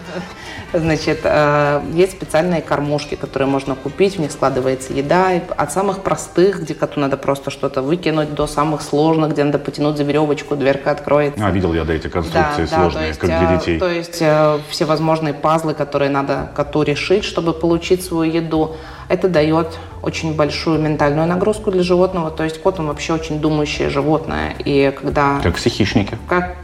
Значит, 0.73 1.21
э, 1.25 1.81
есть 1.95 2.13
специальные 2.13 2.61
кормушки, 2.61 3.15
которые 3.15 3.49
можно 3.49 3.75
купить, 3.75 4.17
в 4.17 4.21
них 4.21 4.31
складывается 4.31 4.93
еда. 4.93 5.31
От 5.57 5.73
самых 5.73 6.03
простых, 6.03 6.61
где 6.63 6.75
коту 6.75 7.01
надо 7.01 7.17
просто 7.17 7.51
что-то 7.51 7.81
выкинуть, 7.81 8.35
до 8.35 8.47
самых 8.47 8.83
сложных, 8.83 9.33
где 9.33 9.45
надо 9.45 9.59
потянуть 9.59 9.97
за 9.97 10.05
веревочку, 10.05 10.57
дверка 10.57 10.91
откроется. 10.91 11.45
А, 11.45 11.51
видел 11.51 11.73
я, 11.73 11.85
да, 11.85 11.95
эти 11.95 12.09
конструкции 12.09 12.67
да, 12.71 12.77
сложные, 12.77 13.03
да, 13.03 13.07
есть, 13.07 13.19
как 13.19 13.31
для 13.31 13.55
э, 13.55 13.59
детей. 13.59 13.79
То 13.79 13.89
есть 13.89 14.19
э, 14.21 14.59
все 14.69 14.85
возможные 14.85 15.33
пазлы, 15.33 15.73
которые 15.73 16.11
надо 16.11 16.51
коту 16.55 16.83
решить, 16.83 17.25
чтобы 17.25 17.55
получить 17.55 18.05
свою 18.05 18.31
еду. 18.31 18.77
Это 19.09 19.31
дает 19.31 19.79
очень 20.03 20.37
большую 20.37 20.79
ментальную 20.79 21.27
нагрузку 21.27 21.71
для 21.71 21.83
животного. 21.83 22.31
То 22.31 22.45
есть 22.45 22.61
кот, 22.61 22.79
он 22.79 22.89
вообще 22.89 23.15
очень 23.15 23.41
думающее 23.41 23.89
животное. 23.89 24.55
И 24.59 24.95
когда... 25.01 25.41
Как 25.43 25.57
все 25.57 25.71
хищники. 25.71 26.19
Как, 26.29 26.57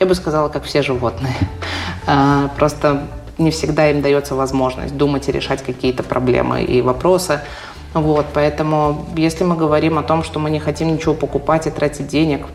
я 0.00 0.06
бы 0.06 0.14
сказала, 0.14 0.48
как 0.48 0.64
все 0.64 0.80
животные. 0.80 1.34
Просто 2.56 3.02
не 3.38 3.50
всегда 3.50 3.90
им 3.90 4.02
дается 4.02 4.34
возможность 4.34 4.96
думать 4.96 5.28
и 5.28 5.32
решать 5.32 5.62
какие-то 5.62 6.02
проблемы 6.02 6.62
и 6.62 6.82
вопросы. 6.82 7.40
Вот, 7.94 8.26
поэтому, 8.32 9.06
если 9.16 9.44
мы 9.44 9.56
говорим 9.56 9.98
о 9.98 10.02
том, 10.02 10.22
что 10.22 10.38
мы 10.38 10.50
не 10.50 10.60
хотим 10.60 10.92
ничего 10.94 11.14
покупать 11.14 11.66
и 11.66 11.70
тратить 11.70 12.08
денег, 12.08 12.46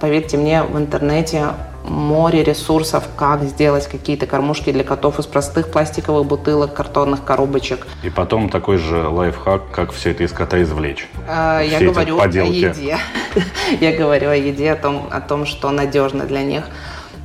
поверьте 0.00 0.36
мне, 0.36 0.62
в 0.62 0.78
интернете 0.78 1.48
море 1.88 2.42
ресурсов, 2.42 3.04
как 3.16 3.42
сделать 3.42 3.86
какие-то 3.86 4.26
кормушки 4.26 4.72
для 4.72 4.84
котов 4.84 5.18
из 5.18 5.26
простых 5.26 5.70
пластиковых 5.70 6.26
бутылок, 6.26 6.74
картонных 6.74 7.24
коробочек. 7.24 7.86
И 8.02 8.10
потом 8.10 8.48
такой 8.48 8.78
же 8.78 9.06
лайфхак, 9.08 9.70
как 9.70 9.92
все 9.92 10.10
это 10.12 10.24
из 10.24 10.32
кота 10.32 10.62
извлечь. 10.62 11.08
Э, 11.28 11.62
я 11.66 11.80
говорю 11.80 12.20
о 12.20 12.26
еде. 12.26 12.98
Я 13.80 13.96
говорю 13.96 14.30
о 14.30 14.36
еде, 14.36 14.72
о 14.72 14.76
том, 14.76 15.08
о 15.10 15.20
том, 15.20 15.44
что 15.44 15.70
надежно 15.70 16.24
для 16.24 16.42
них. 16.42 16.64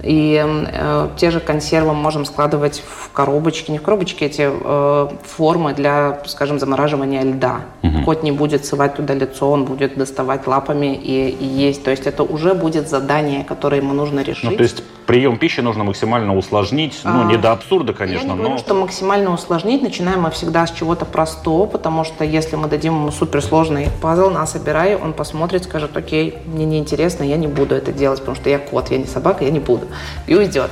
И 0.03 0.41
э, 0.45 1.09
те 1.17 1.31
же 1.31 1.39
консервы 1.39 1.93
можем 1.93 2.25
складывать 2.25 2.81
в 2.85 3.11
коробочки, 3.11 3.71
не 3.71 3.79
в 3.79 3.81
коробочки, 3.81 4.23
эти 4.23 4.49
э, 4.49 5.07
формы 5.23 5.73
для, 5.73 6.19
скажем, 6.25 6.59
замораживания 6.59 7.23
льда. 7.23 7.61
Угу. 7.83 8.03
Кот 8.05 8.23
не 8.23 8.31
будет 8.31 8.65
сывать 8.65 8.95
туда 8.95 9.13
лицо, 9.13 9.49
он 9.49 9.65
будет 9.65 9.97
доставать 9.97 10.47
лапами 10.47 10.95
и, 10.95 11.29
и 11.29 11.45
есть. 11.45 11.83
То 11.83 11.91
есть 11.91 12.07
это 12.07 12.23
уже 12.23 12.53
будет 12.53 12.87
задание, 12.89 13.43
которое 13.43 13.77
ему 13.77 13.93
нужно 13.93 14.21
решить. 14.21 14.51
Ну, 14.51 14.57
то 14.57 14.63
есть 14.63 14.83
прием 15.09 15.39
пищи 15.39 15.61
нужно 15.61 15.83
максимально 15.83 16.37
усложнить, 16.37 17.01
ну, 17.03 17.23
не 17.23 17.33
а, 17.33 17.37
до 17.39 17.51
абсурда, 17.51 17.93
конечно, 17.93 18.27
я 18.27 18.33
не 18.33 18.39
говорю, 18.39 18.59
что 18.59 18.75
максимально 18.75 19.33
усложнить. 19.33 19.81
Начинаем 19.81 20.21
мы 20.21 20.29
всегда 20.29 20.67
с 20.67 20.71
чего-то 20.71 21.05
простого, 21.05 21.65
потому 21.65 22.03
что 22.03 22.23
если 22.23 22.55
мы 22.55 22.67
дадим 22.67 22.93
ему 22.93 23.11
суперсложный 23.11 23.87
пазл, 24.03 24.29
на 24.29 24.45
собирай, 24.45 24.95
он 24.95 25.13
посмотрит, 25.13 25.63
скажет, 25.63 25.97
окей, 25.97 26.37
мне 26.45 26.65
неинтересно, 26.65 27.23
я 27.23 27.37
не 27.37 27.47
буду 27.47 27.73
это 27.73 27.91
делать, 27.91 28.19
потому 28.19 28.35
что 28.35 28.51
я 28.51 28.59
кот, 28.59 28.91
я 28.91 28.99
не 28.99 29.05
собака, 29.05 29.43
я 29.43 29.49
не 29.49 29.59
буду. 29.59 29.87
И 30.27 30.35
уйдет. 30.35 30.69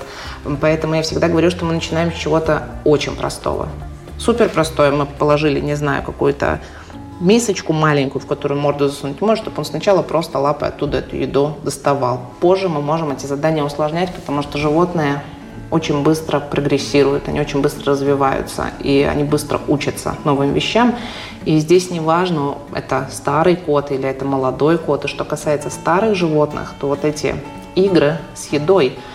Поэтому 0.62 0.94
я 0.94 1.01
всегда 1.01 1.29
говорю, 1.29 1.50
что 1.50 1.65
мы 1.65 1.74
начинаем 1.74 2.12
с 2.12 2.15
чего-то 2.15 2.67
очень 2.84 3.15
простого. 3.15 3.70
Супер 4.20 4.50
простое 4.50 4.91
мы 4.91 5.08
положили, 5.08 5.60
не 5.60 5.74
знаю, 5.74 6.03
какую-то 6.03 6.60
мисочку 7.19 7.74
маленькую, 7.74 8.21
в 8.21 8.25
которую 8.25 8.59
морду 8.59 8.88
засунуть 8.88 9.21
может, 9.21 9.43
чтобы 9.43 9.57
он 9.59 9.65
сначала 9.65 10.01
просто 10.01 10.39
лапой 10.39 10.69
оттуда 10.69 11.00
эту 11.00 11.15
еду 11.15 11.55
доставал. 11.63 12.21
Позже 12.39 12.69
мы 12.69 12.81
можем 12.81 13.12
эти 13.12 13.25
задания 13.25 13.63
усложнять, 13.63 14.13
потому 14.13 14.41
что 14.41 14.57
животные 14.57 15.21
очень 15.69 16.03
быстро 16.03 16.39
прогрессируют, 16.39 17.27
они 17.27 17.41
очень 17.41 17.62
быстро 17.62 17.91
развиваются, 17.91 18.71
и 18.79 19.01
они 19.09 19.24
быстро 19.24 19.59
учатся 19.67 20.15
новым 20.24 20.53
вещам. 20.53 20.95
И 21.43 21.57
здесь 21.59 21.91
не 21.91 22.00
важно, 22.00 22.55
это 22.74 23.07
старый 23.12 23.55
кот 23.55 23.91
или 23.91 24.07
это 24.07 24.24
молодой 24.24 24.77
кот. 24.77 25.05
И 25.05 25.07
что 25.07 25.25
касается 25.25 25.69
старых 25.69 26.15
животных, 26.15 26.74
то 26.79 26.88
вот 26.88 27.03
эти 27.03 27.36
игры 27.75 28.17
с 28.33 28.51
едой– 28.51 28.97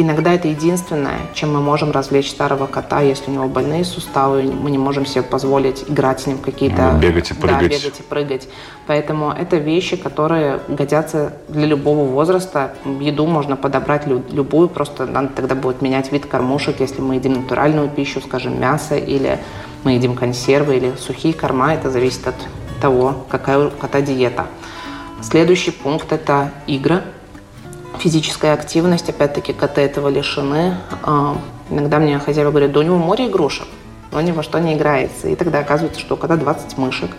Иногда 0.00 0.32
это 0.32 0.48
единственное, 0.48 1.18
чем 1.34 1.52
мы 1.52 1.60
можем 1.60 1.90
развлечь 1.90 2.30
старого 2.30 2.66
кота, 2.66 3.02
если 3.02 3.30
у 3.30 3.34
него 3.34 3.48
больные 3.48 3.84
суставы, 3.84 4.44
мы 4.44 4.70
не 4.70 4.78
можем 4.78 5.04
себе 5.04 5.22
позволить 5.22 5.84
играть 5.90 6.20
с 6.20 6.26
ним 6.26 6.38
какие-то... 6.38 6.98
Бегать 6.98 7.30
и 7.30 7.34
прыгать. 7.34 7.60
Да, 7.60 7.68
бегать 7.68 8.00
и 8.00 8.02
прыгать. 8.02 8.48
Поэтому 8.86 9.30
это 9.30 9.58
вещи, 9.58 9.96
которые 9.96 10.60
годятся 10.68 11.34
для 11.48 11.66
любого 11.66 12.08
возраста. 12.08 12.72
Еду 12.98 13.26
можно 13.26 13.56
подобрать 13.56 14.06
любую, 14.06 14.70
просто 14.70 15.04
надо 15.04 15.28
тогда 15.36 15.54
будет 15.54 15.82
менять 15.82 16.10
вид 16.10 16.24
кормушек, 16.24 16.80
если 16.80 17.02
мы 17.02 17.16
едим 17.16 17.34
натуральную 17.34 17.90
пищу, 17.90 18.22
скажем, 18.22 18.58
мясо, 18.58 18.96
или 18.96 19.38
мы 19.84 19.92
едим 19.92 20.14
консервы, 20.14 20.78
или 20.78 20.94
сухие 20.98 21.34
корма. 21.34 21.74
Это 21.74 21.90
зависит 21.90 22.26
от 22.26 22.36
того, 22.80 23.26
какая 23.28 23.66
у 23.66 23.70
кота 23.70 24.00
диета. 24.00 24.46
Следующий 25.20 25.72
пункт– 25.72 26.10
это 26.14 26.52
игры– 26.66 27.02
физическая 28.00 28.54
активность, 28.54 29.08
опять-таки 29.08 29.52
коты 29.52 29.82
этого 29.82 30.08
лишены. 30.08 30.76
А, 31.02 31.36
иногда 31.68 31.98
мне 31.98 32.18
хозяева 32.18 32.50
говорят, 32.50 32.72
да 32.72 32.80
у 32.80 32.82
него 32.82 32.96
море 32.96 33.26
игрушек, 33.26 33.68
но 34.10 34.20
ни 34.20 34.32
во 34.32 34.42
что 34.42 34.58
не 34.58 34.74
играется. 34.74 35.28
И 35.28 35.36
тогда 35.36 35.60
оказывается, 35.60 36.00
что 36.00 36.16
кота 36.16 36.36
20 36.36 36.78
мышек, 36.78 37.10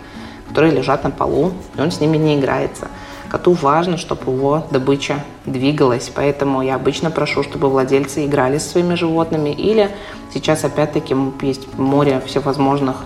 которые 0.48 0.72
лежат 0.72 1.04
на 1.04 1.10
полу, 1.10 1.52
и 1.76 1.80
он 1.80 1.90
с 1.90 2.00
ними 2.00 2.16
не 2.16 2.38
играется. 2.38 2.88
Коту 3.30 3.52
важно, 3.52 3.96
чтобы 3.96 4.30
его 4.30 4.66
добыча 4.70 5.24
двигалась, 5.46 6.10
поэтому 6.14 6.60
я 6.60 6.74
обычно 6.74 7.10
прошу, 7.10 7.42
чтобы 7.42 7.70
владельцы 7.70 8.26
играли 8.26 8.58
со 8.58 8.70
своими 8.70 8.94
животными, 8.94 9.50
или 9.50 9.90
сейчас 10.34 10.64
опять-таки 10.64 11.16
есть 11.40 11.78
море 11.78 12.20
всевозможных 12.26 12.96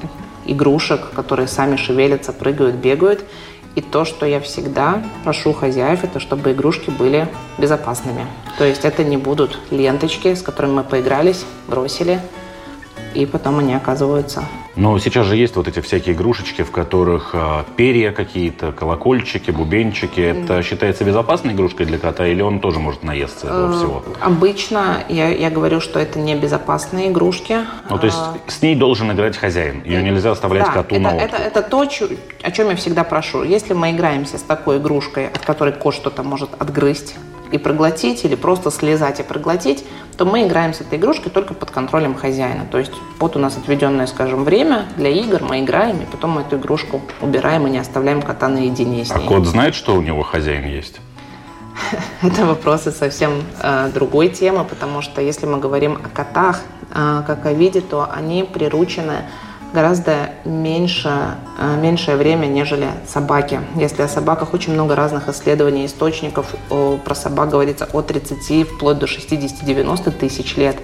игрушек, 0.44 1.10
которые 1.14 1.46
сами 1.46 1.76
шевелятся, 1.76 2.32
прыгают, 2.32 2.76
бегают, 2.76 3.24
и 3.76 3.82
то, 3.82 4.04
что 4.04 4.26
я 4.26 4.40
всегда 4.40 5.04
прошу 5.22 5.52
хозяев, 5.52 6.02
это 6.02 6.18
чтобы 6.18 6.52
игрушки 6.52 6.90
были 6.90 7.28
безопасными. 7.58 8.26
То 8.58 8.64
есть 8.64 8.84
это 8.84 9.04
не 9.04 9.18
будут 9.18 9.58
ленточки, 9.70 10.34
с 10.34 10.42
которыми 10.42 10.72
мы 10.72 10.84
поигрались, 10.84 11.44
бросили, 11.68 12.20
и 13.16 13.26
потом 13.26 13.58
они 13.58 13.74
оказываются. 13.74 14.44
Но 14.76 14.98
сейчас 14.98 15.26
же 15.26 15.36
есть 15.36 15.56
вот 15.56 15.68
эти 15.68 15.80
всякие 15.80 16.14
игрушечки, 16.14 16.62
в 16.62 16.70
которых 16.70 17.30
э, 17.32 17.64
перья 17.76 18.12
какие-то, 18.12 18.72
колокольчики, 18.72 19.50
бубенчики. 19.50 20.20
Это 20.20 20.62
считается 20.62 21.02
безопасной 21.02 21.54
игрушкой 21.54 21.86
для 21.86 21.98
кота 21.98 22.26
или 22.26 22.42
он 22.42 22.60
тоже 22.60 22.78
может 22.78 23.02
наесться 23.02 23.46
этого 23.46 23.72
э, 23.72 23.76
всего? 23.76 24.04
Обычно 24.20 24.98
я, 25.08 25.28
я 25.28 25.50
говорю, 25.50 25.80
что 25.80 25.98
это 25.98 26.18
не 26.18 26.34
безопасные 26.34 27.08
игрушки. 27.10 27.60
Ну, 27.88 27.98
то 27.98 28.04
есть 28.04 28.18
а... 28.18 28.36
с 28.48 28.60
ней 28.60 28.76
должен 28.76 29.10
играть 29.12 29.36
хозяин. 29.36 29.82
Ее 29.84 30.02
нельзя 30.02 30.32
оставлять 30.32 30.66
да, 30.66 30.72
коту 30.72 30.96
это, 30.96 31.04
на. 31.04 31.16
Это, 31.16 31.36
это 31.36 31.62
то, 31.62 31.80
о 31.80 32.50
чем 32.50 32.68
я 32.68 32.76
всегда 32.76 33.04
прошу. 33.04 33.44
Если 33.44 33.72
мы 33.72 33.92
играемся 33.92 34.36
с 34.36 34.42
такой 34.42 34.76
игрушкой, 34.76 35.28
от 35.28 35.44
которой 35.44 35.72
кот 35.72 35.94
что-то 35.94 36.22
может 36.22 36.50
отгрызть, 36.58 37.14
и 37.52 37.58
проглотить, 37.58 38.24
или 38.24 38.34
просто 38.34 38.70
слезать 38.70 39.20
и 39.20 39.22
проглотить, 39.22 39.84
то 40.16 40.24
мы 40.24 40.46
играем 40.46 40.74
с 40.74 40.80
этой 40.80 40.98
игрушкой 40.98 41.30
только 41.30 41.54
под 41.54 41.70
контролем 41.70 42.14
хозяина. 42.14 42.66
То 42.70 42.78
есть 42.78 42.92
вот 43.18 43.36
у 43.36 43.38
нас 43.38 43.56
отведенное, 43.56 44.06
скажем, 44.06 44.44
время 44.44 44.86
для 44.96 45.10
игр, 45.10 45.42
мы 45.42 45.60
играем, 45.60 46.00
и 46.00 46.04
потом 46.06 46.30
мы 46.30 46.42
эту 46.42 46.56
игрушку 46.56 47.02
убираем 47.20 47.66
и 47.66 47.70
не 47.70 47.78
оставляем 47.78 48.22
кота 48.22 48.48
наедине 48.48 49.04
с 49.04 49.10
а 49.10 49.18
ней. 49.18 49.26
А 49.26 49.28
кот 49.28 49.46
знает, 49.46 49.74
что 49.74 49.94
у 49.94 50.02
него 50.02 50.22
хозяин 50.22 50.66
есть? 50.66 51.00
Это 52.22 52.46
вопросы 52.46 52.90
совсем 52.90 53.42
э, 53.62 53.90
другой 53.92 54.28
темы, 54.28 54.64
потому 54.64 55.02
что 55.02 55.20
если 55.20 55.46
мы 55.46 55.58
говорим 55.58 55.98
о 56.02 56.08
котах, 56.08 56.62
э, 56.94 57.22
как 57.26 57.46
о 57.46 57.52
виде, 57.52 57.80
то 57.80 58.08
они 58.10 58.42
приручены 58.42 59.24
гораздо 59.72 60.30
меньше, 60.44 61.36
э, 61.58 61.76
меньшее 61.80 62.16
время, 62.16 62.46
нежели 62.46 62.88
собаки. 63.06 63.60
Если 63.76 64.02
о 64.02 64.08
собаках 64.08 64.54
очень 64.54 64.72
много 64.72 64.94
разных 64.94 65.28
исследований, 65.28 65.86
источников, 65.86 66.54
про 67.04 67.14
собак 67.14 67.50
говорится 67.50 67.88
от 67.92 68.06
30 68.06 68.64
вплоть 68.64 68.98
до 68.98 69.06
60-90 69.06 70.10
тысяч 70.10 70.56
лет, 70.56 70.76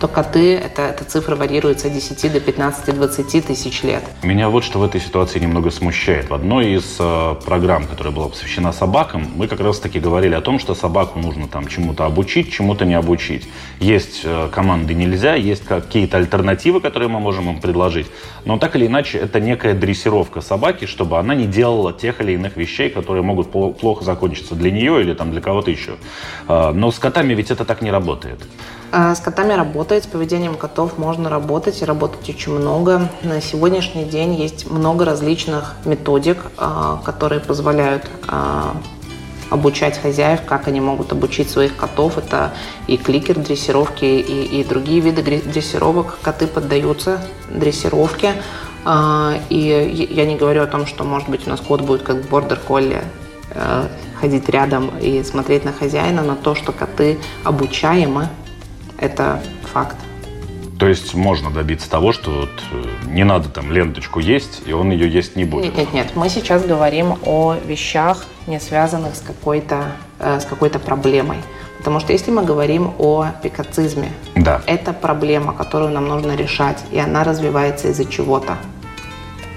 то 0.00 0.08
коты, 0.08 0.56
это, 0.56 0.82
эта 0.82 1.04
цифра 1.04 1.36
варьируется 1.36 1.88
от 1.88 1.94
10 1.94 2.32
до 2.32 2.38
15-20 2.38 3.42
тысяч 3.42 3.82
лет. 3.82 4.02
Меня 4.22 4.48
вот 4.48 4.64
что 4.64 4.78
в 4.78 4.84
этой 4.84 5.00
ситуации 5.00 5.38
немного 5.38 5.70
смущает. 5.70 6.30
В 6.30 6.34
одной 6.34 6.74
из 6.74 6.96
э, 6.98 7.34
программ, 7.44 7.86
которая 7.86 8.12
была 8.14 8.28
посвящена 8.28 8.72
собакам, 8.72 9.26
мы 9.36 9.48
как 9.48 9.60
раз 9.60 9.78
таки 9.78 10.00
говорили 10.00 10.34
о 10.34 10.40
том, 10.40 10.58
что 10.58 10.74
собаку 10.74 11.18
нужно 11.18 11.48
там 11.48 11.66
чему-то 11.66 12.04
обучить, 12.04 12.52
чему-то 12.52 12.84
не 12.84 12.94
обучить. 12.94 13.48
Есть 13.78 14.22
э, 14.24 14.48
команды 14.52 14.94
нельзя, 14.94 15.34
есть 15.34 15.64
какие-то 15.64 16.16
альтернативы, 16.16 16.80
которые 16.80 17.08
мы 17.08 17.20
можем 17.20 17.50
им 17.50 17.60
предложить. 17.60 18.06
Но 18.44 18.58
так 18.58 18.76
или 18.76 18.86
иначе, 18.86 19.18
это 19.18 19.40
некая 19.40 19.74
дрессировка 19.74 20.40
собаки, 20.40 20.86
чтобы 20.86 21.18
она 21.18 21.34
не 21.34 21.46
делала 21.46 21.92
тех 21.92 22.20
или 22.20 22.32
иных 22.32 22.56
вещей, 22.56 22.90
которые 22.90 23.22
могут 23.22 23.50
плохо 23.50 24.04
закончиться 24.04 24.54
для 24.54 24.70
нее 24.70 25.00
или 25.02 25.14
там 25.14 25.30
для 25.30 25.40
кого-то 25.40 25.70
еще. 25.70 25.92
А, 26.48 26.72
но 26.72 26.90
с 26.90 26.98
котами 26.98 27.34
ведь 27.34 27.50
это 27.50 27.64
так 27.64 27.82
не 27.82 27.90
работает. 27.90 28.40
А, 28.92 29.14
с 29.14 29.20
котами 29.20 29.52
работает, 29.52 30.04
с 30.04 30.06
поведением 30.06 30.56
котов 30.56 30.98
можно 30.98 31.28
работать, 31.30 31.82
и 31.82 31.84
работать 31.84 32.28
очень 32.28 32.52
много. 32.52 33.08
На 33.22 33.40
сегодняшний 33.40 34.04
день 34.04 34.34
есть 34.34 34.68
много 34.68 35.04
различных 35.04 35.76
методик, 35.84 36.38
а, 36.56 37.00
которые 37.04 37.40
позволяют 37.40 38.04
обучать 39.50 40.00
хозяев, 40.00 40.42
как 40.46 40.68
они 40.68 40.80
могут 40.80 41.12
обучить 41.12 41.50
своих 41.50 41.76
котов. 41.76 42.18
Это 42.18 42.52
и 42.86 42.96
кликер 42.96 43.38
дрессировки, 43.38 44.04
и, 44.04 44.60
и 44.60 44.64
другие 44.64 45.00
виды 45.00 45.22
дрессировок. 45.22 46.18
Коты 46.22 46.46
поддаются 46.46 47.20
дрессировке. 47.50 48.34
А, 48.84 49.34
и 49.50 50.08
я 50.10 50.24
не 50.24 50.36
говорю 50.36 50.62
о 50.62 50.66
том, 50.66 50.86
что, 50.86 51.04
может 51.04 51.28
быть, 51.28 51.46
у 51.46 51.50
нас 51.50 51.60
кот 51.60 51.82
будет 51.82 52.02
как 52.02 52.22
бордер-колли 52.22 53.02
э, 53.50 53.88
ходить 54.18 54.48
рядом 54.48 54.90
и 54.98 55.22
смотреть 55.22 55.64
на 55.64 55.72
хозяина, 55.72 56.22
но 56.22 56.34
то, 56.34 56.54
что 56.54 56.72
коты 56.72 57.18
обучаемы, 57.44 58.28
это 58.98 59.42
факт. 59.72 59.96
То 60.80 60.88
есть 60.88 61.12
можно 61.12 61.50
добиться 61.50 61.90
того, 61.90 62.10
что 62.10 62.30
вот 62.30 62.62
э, 62.72 62.84
не 63.08 63.22
надо 63.22 63.50
там 63.50 63.70
ленточку 63.70 64.18
есть, 64.18 64.62
и 64.64 64.72
он 64.72 64.90
ее 64.90 65.10
есть 65.10 65.36
не 65.36 65.44
будет. 65.44 65.64
Нет, 65.66 65.76
нет, 65.76 65.92
нет. 65.92 66.12
Мы 66.14 66.30
сейчас 66.30 66.64
говорим 66.64 67.18
о 67.26 67.54
вещах, 67.66 68.24
не 68.46 68.58
связанных 68.58 69.14
с 69.14 69.20
какой-то 69.20 69.92
э, 70.18 70.40
с 70.40 70.46
какой-то 70.46 70.78
проблемой. 70.78 71.36
Потому 71.76 72.00
что 72.00 72.14
если 72.14 72.30
мы 72.30 72.44
говорим 72.44 72.94
о 72.98 73.26
пикацизме, 73.42 74.10
да. 74.34 74.62
это 74.66 74.94
проблема, 74.94 75.52
которую 75.52 75.90
нам 75.92 76.08
нужно 76.08 76.34
решать, 76.34 76.78
и 76.90 76.98
она 76.98 77.24
развивается 77.24 77.88
из-за 77.88 78.06
чего-то. 78.06 78.56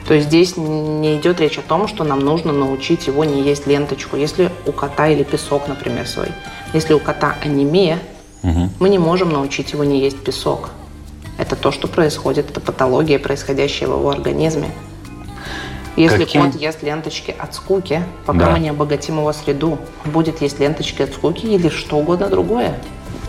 То 0.05 0.15
есть 0.15 0.27
здесь 0.27 0.57
не 0.57 1.15
идет 1.15 1.39
речь 1.39 1.57
о 1.57 1.61
том, 1.61 1.87
что 1.87 2.03
нам 2.03 2.19
нужно 2.19 2.51
научить 2.51 3.07
его 3.07 3.23
не 3.23 3.43
есть 3.43 3.65
ленточку. 3.65 4.17
Если 4.17 4.51
у 4.65 4.73
кота 4.73 5.07
или 5.07 5.23
песок, 5.23 5.69
например, 5.69 6.05
свой, 6.05 6.27
если 6.73 6.93
у 6.93 6.99
кота 6.99 7.37
анемия, 7.41 7.99
угу. 8.43 8.69
мы 8.81 8.89
не 8.89 8.99
можем 8.99 9.31
научить 9.31 9.71
его 9.71 9.85
не 9.85 10.01
есть 10.01 10.21
песок. 10.21 10.71
Это 11.37 11.55
то, 11.55 11.71
что 11.71 11.87
происходит, 11.87 12.51
это 12.51 12.59
патология, 12.59 13.19
происходящая 13.19 13.89
в 13.89 13.93
его 13.93 14.09
организме. 14.09 14.69
Если 15.95 16.25
Каким... 16.25 16.51
кот 16.51 16.59
ест 16.59 16.81
ленточки 16.81 17.35
от 17.37 17.53
скуки, 17.53 18.03
пока 18.25 18.39
да. 18.39 18.51
мы 18.51 18.59
не 18.59 18.69
обогатим 18.69 19.19
его 19.19 19.31
среду, 19.31 19.77
будет 20.05 20.41
есть 20.41 20.59
ленточки 20.59 21.03
от 21.03 21.13
скуки 21.13 21.45
или 21.45 21.69
что 21.69 21.97
угодно 21.97 22.29
другое. 22.29 22.79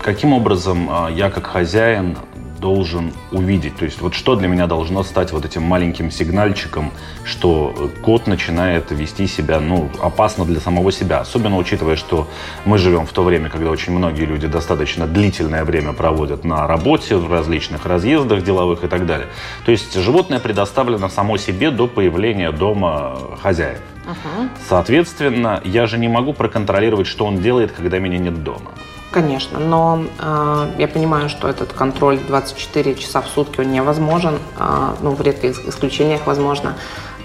Каким 0.02 0.32
образом 0.32 0.88
а, 0.90 1.10
я 1.10 1.30
как 1.30 1.46
хозяин 1.46 2.16
должен 2.64 3.12
увидеть? 3.30 3.76
То 3.76 3.84
есть 3.84 4.00
вот 4.00 4.14
что 4.14 4.36
для 4.36 4.48
меня 4.48 4.66
должно 4.66 5.02
стать 5.02 5.32
вот 5.32 5.44
этим 5.44 5.62
маленьким 5.62 6.10
сигнальчиком, 6.10 6.92
что 7.22 7.90
кот 8.02 8.26
начинает 8.26 8.90
вести 8.90 9.26
себя, 9.26 9.60
ну, 9.60 9.90
опасно 10.00 10.46
для 10.46 10.60
самого 10.60 10.90
себя. 10.90 11.20
Особенно 11.20 11.58
учитывая, 11.58 11.96
что 11.96 12.26
мы 12.64 12.78
живем 12.78 13.04
в 13.04 13.12
то 13.12 13.22
время, 13.22 13.50
когда 13.50 13.70
очень 13.70 13.92
многие 13.92 14.24
люди 14.24 14.46
достаточно 14.46 15.06
длительное 15.06 15.64
время 15.64 15.92
проводят 15.92 16.44
на 16.44 16.66
работе, 16.66 17.16
в 17.16 17.30
различных 17.30 17.84
разъездах 17.84 18.42
деловых 18.42 18.82
и 18.82 18.88
так 18.88 19.04
далее. 19.04 19.28
То 19.66 19.70
есть 19.70 19.94
животное 19.94 20.40
предоставлено 20.40 21.10
само 21.10 21.36
себе 21.36 21.70
до 21.70 21.86
появления 21.86 22.50
дома 22.50 23.18
хозяев. 23.42 23.80
Угу. 24.06 24.48
Соответственно, 24.68 25.60
я 25.64 25.86
же 25.86 25.98
не 25.98 26.08
могу 26.08 26.32
проконтролировать, 26.32 27.06
что 27.06 27.26
он 27.26 27.42
делает, 27.42 27.72
когда 27.72 27.98
меня 27.98 28.18
нет 28.18 28.42
дома. 28.42 28.70
Конечно, 29.14 29.60
но 29.60 30.06
э, 30.18 30.70
я 30.76 30.88
понимаю, 30.88 31.28
что 31.28 31.46
этот 31.46 31.72
контроль 31.72 32.18
24 32.18 32.96
часа 32.96 33.20
в 33.20 33.28
сутки 33.28 33.60
он 33.60 33.70
невозможен, 33.70 34.40
э, 34.58 34.94
ну, 35.02 35.12
в 35.12 35.20
редких 35.20 35.68
исключениях 35.68 36.26
возможно. 36.26 36.74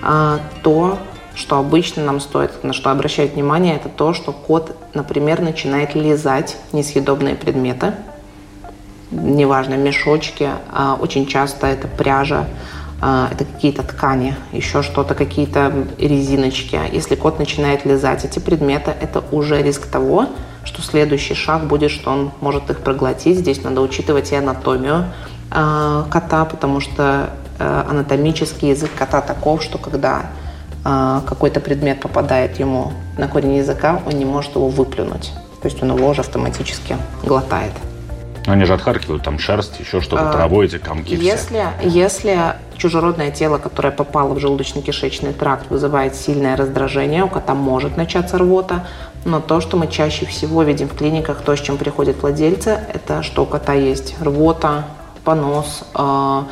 Э, 0.04 0.38
то, 0.62 1.00
что 1.34 1.58
обычно 1.58 2.04
нам 2.04 2.20
стоит, 2.20 2.64
на 2.64 2.74
что 2.74 2.92
обращать 2.92 3.34
внимание, 3.34 3.76
это 3.76 3.90
то, 3.90 4.14
что 4.14 4.32
кот, 4.32 4.78
например, 4.94 5.42
начинает 5.42 5.96
лизать 5.96 6.58
несъедобные 6.74 7.34
предметы, 7.34 7.94
неважно, 9.10 9.74
мешочки, 9.74 10.48
э, 10.72 10.96
очень 11.00 11.26
часто 11.26 11.66
это 11.66 11.88
пряжа, 11.88 12.46
это 13.02 13.46
какие-то 13.46 13.84
ткани, 13.84 14.36
еще 14.52 14.82
что-то, 14.82 15.16
какие-то 15.16 15.72
резиночки. 15.98 16.80
Если 16.92 17.16
кот 17.16 17.40
начинает 17.40 17.86
лизать 17.86 18.26
эти 18.26 18.40
предметы, 18.40 18.92
это 18.92 19.24
уже 19.32 19.62
риск 19.62 19.88
того, 19.88 20.28
что 20.64 20.82
следующий 20.82 21.34
шаг 21.34 21.66
будет, 21.66 21.92
что 21.92 22.12
он 22.12 22.32
может 22.42 22.70
их 22.70 22.80
проглотить. 22.80 23.40
Здесь 23.40 23.64
надо 23.64 23.82
учитывать 23.82 24.32
и 24.32 24.36
анатомию 24.36 25.06
э, 25.52 26.04
кота, 26.10 26.46
потому 26.46 26.80
что 26.80 27.30
э, 27.58 27.84
анатомический 27.90 28.70
язык 28.70 28.92
кота 28.96 29.22
таков, 29.22 29.64
что 29.64 29.78
когда 29.78 30.28
э, 30.86 31.22
какой-то 31.26 31.60
предмет 31.60 32.02
попадает 32.02 32.60
ему 32.60 32.92
на 33.18 33.28
корень 33.28 33.56
языка, 33.56 34.02
он 34.06 34.14
не 34.14 34.26
может 34.26 34.56
его 34.56 34.70
выплюнуть. 34.70 35.32
То 35.62 35.68
есть 35.68 35.82
он 35.82 35.96
его 35.96 36.10
уже 36.10 36.22
автоматически 36.22 36.98
глотает. 37.24 37.74
Но 38.50 38.54
они 38.54 38.66
же 38.66 38.74
отхаркивают 38.74 39.22
там 39.22 39.38
шерсть, 39.38 39.80
еще 39.80 40.02
что-то, 40.02 40.32
а, 40.32 40.34
травой, 40.34 40.66
эти 40.66 40.80
комки 40.80 41.14
если, 41.14 41.68
все. 41.78 41.88
Если 41.88 42.56
чужеродное 42.78 43.30
тело, 43.30 43.60
которое 43.60 43.92
попало 43.92 44.34
в 44.34 44.40
желудочно-кишечный 44.40 45.34
тракт, 45.34 45.70
вызывает 45.70 46.16
сильное 46.16 46.58
раздражение, 46.58 47.24
у 47.24 47.28
кота 47.28 47.54
может 47.54 47.96
начаться 47.96 48.40
рвота, 48.40 48.88
но 49.24 49.40
то, 49.40 49.62
что 49.62 49.78
мы 49.78 49.86
чаще 49.86 50.26
всего 50.26 50.64
видим 50.64 50.90
в 50.90 50.96
клиниках, 50.96 51.42
то, 51.42 51.56
с 51.56 51.62
чем 51.62 51.78
приходят 51.78 52.24
владельцы, 52.24 52.80
это 52.92 53.22
что 53.22 53.44
у 53.44 53.46
кота 53.46 53.74
есть 53.74 54.16
рвота, 54.20 54.86
понос, 55.24 55.84
э, 55.94 56.44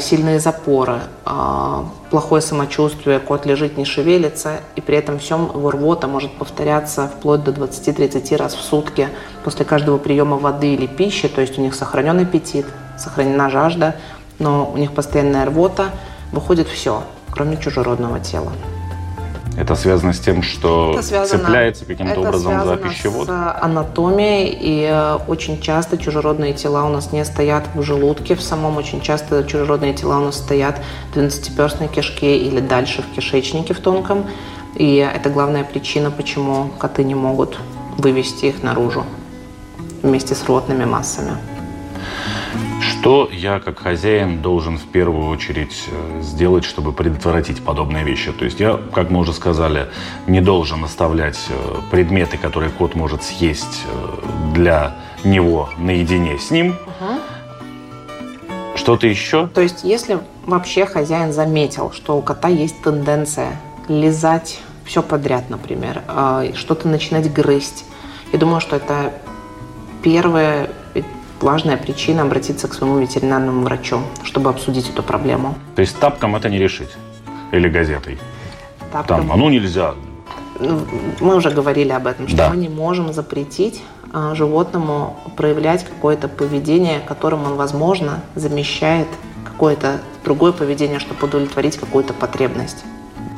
сильные 0.00 0.40
запоры, 0.40 1.00
э, 1.24 1.84
плохое 2.10 2.40
самочувствие, 2.40 3.18
кот 3.18 3.46
лежит, 3.46 3.76
не 3.76 3.84
шевелится, 3.84 4.60
и 4.74 4.80
при 4.80 4.96
этом 4.96 5.18
всем 5.18 5.50
его 5.54 5.70
рвота 5.70 6.06
может 6.06 6.32
повторяться 6.32 7.08
вплоть 7.08 7.44
до 7.44 7.52
20-30 7.52 8.36
раз 8.36 8.54
в 8.54 8.62
сутки 8.62 9.08
после 9.44 9.64
каждого 9.64 9.98
приема 9.98 10.36
воды 10.36 10.74
или 10.74 10.86
пищи, 10.86 11.28
то 11.28 11.40
есть 11.40 11.58
у 11.58 11.62
них 11.62 11.74
сохранен 11.74 12.18
аппетит, 12.20 12.66
сохранена 12.98 13.50
жажда, 13.50 13.96
но 14.38 14.70
у 14.72 14.76
них 14.76 14.92
постоянная 14.92 15.44
рвота, 15.46 15.90
выходит 16.32 16.68
все, 16.68 17.02
кроме 17.30 17.56
чужеродного 17.56 18.20
тела. 18.20 18.52
Это 19.56 19.74
связано 19.74 20.12
с 20.12 20.20
тем, 20.20 20.42
что 20.42 20.92
это 20.92 21.02
связано, 21.02 21.44
цепляется 21.44 21.84
каким-то 21.86 22.20
образом 22.20 22.64
за 22.64 22.76
пищевод? 22.76 23.26
с 23.26 23.58
анатомией, 23.60 24.50
и 24.50 24.86
э, 24.90 25.18
очень 25.26 25.60
часто 25.62 25.96
чужеродные 25.96 26.52
тела 26.52 26.84
у 26.84 26.90
нас 26.90 27.10
не 27.12 27.24
стоят 27.24 27.64
в 27.74 27.82
желудке 27.82 28.34
в 28.34 28.42
самом, 28.42 28.76
очень 28.76 29.00
часто 29.00 29.44
чужеродные 29.44 29.94
тела 29.94 30.18
у 30.18 30.24
нас 30.26 30.36
стоят 30.36 30.80
в 31.10 31.14
двенадцатиперстной 31.14 31.88
кишке 31.88 32.36
или 32.36 32.60
дальше 32.60 33.02
в 33.02 33.14
кишечнике 33.14 33.72
в 33.72 33.80
тонком, 33.80 34.26
и 34.74 34.96
это 34.96 35.30
главная 35.30 35.64
причина, 35.64 36.10
почему 36.10 36.70
коты 36.78 37.02
не 37.02 37.14
могут 37.14 37.58
вывести 37.96 38.46
их 38.46 38.62
наружу 38.62 39.04
вместе 40.02 40.34
с 40.34 40.44
ротными 40.44 40.84
массами. 40.84 41.32
Что 43.06 43.28
я 43.30 43.60
как 43.60 43.78
хозяин 43.78 44.42
должен 44.42 44.78
в 44.78 44.86
первую 44.86 45.28
очередь 45.28 45.84
э, 45.86 46.22
сделать, 46.22 46.64
чтобы 46.64 46.92
предотвратить 46.92 47.62
подобные 47.62 48.02
вещи? 48.02 48.32
То 48.32 48.44
есть 48.44 48.58
я, 48.58 48.80
как 48.92 49.10
мы 49.10 49.20
уже 49.20 49.32
сказали, 49.32 49.86
не 50.26 50.40
должен 50.40 50.82
оставлять 50.82 51.38
э, 51.48 51.76
предметы, 51.92 52.36
которые 52.36 52.72
кот 52.72 52.96
может 52.96 53.22
съесть 53.22 53.84
э, 53.86 54.54
для 54.54 54.96
него 55.22 55.68
наедине 55.78 56.36
с 56.36 56.50
ним. 56.50 56.70
Угу. 56.70 57.20
Что-то 58.74 59.06
еще? 59.06 59.46
То 59.54 59.60
есть 59.60 59.84
если 59.84 60.18
вообще 60.44 60.84
хозяин 60.84 61.32
заметил, 61.32 61.92
что 61.92 62.18
у 62.18 62.22
кота 62.22 62.48
есть 62.48 62.82
тенденция 62.82 63.52
лизать 63.86 64.58
все 64.84 65.00
подряд, 65.00 65.48
например, 65.48 66.02
что-то 66.56 66.88
начинать 66.88 67.32
грызть, 67.32 67.84
Я 68.32 68.40
думаю, 68.40 68.60
что 68.60 68.74
это 68.74 69.12
первая 70.02 70.70
важная 71.40 71.76
причина 71.76 72.22
обратиться 72.22 72.68
к 72.68 72.74
своему 72.74 72.98
ветеринарному 72.98 73.62
врачу, 73.62 74.00
чтобы 74.24 74.50
обсудить 74.50 74.88
эту 74.90 75.02
проблему. 75.02 75.54
То 75.74 75.82
есть 75.82 75.98
тапком 75.98 76.36
это 76.36 76.48
не 76.48 76.58
решить? 76.58 76.90
Или 77.52 77.68
газетой? 77.68 78.18
Тапком. 78.92 79.18
Там, 79.18 79.32
а 79.32 79.36
ну 79.36 79.48
нельзя. 79.48 79.94
Ну, 80.58 80.80
мы 81.20 81.36
уже 81.36 81.50
говорили 81.50 81.90
об 81.92 82.06
этом, 82.06 82.28
что 82.28 82.36
Да. 82.36 82.50
мы 82.50 82.56
не 82.56 82.68
можем 82.68 83.12
запретить 83.12 83.82
а, 84.12 84.34
животному 84.34 85.16
проявлять 85.36 85.84
какое-то 85.84 86.28
поведение, 86.28 87.00
которым 87.00 87.44
он, 87.44 87.56
возможно, 87.56 88.20
замещает 88.34 89.08
какое-то 89.44 90.00
другое 90.24 90.52
поведение, 90.52 90.98
чтобы 90.98 91.26
удовлетворить 91.26 91.76
какую-то 91.76 92.14
потребность. 92.14 92.84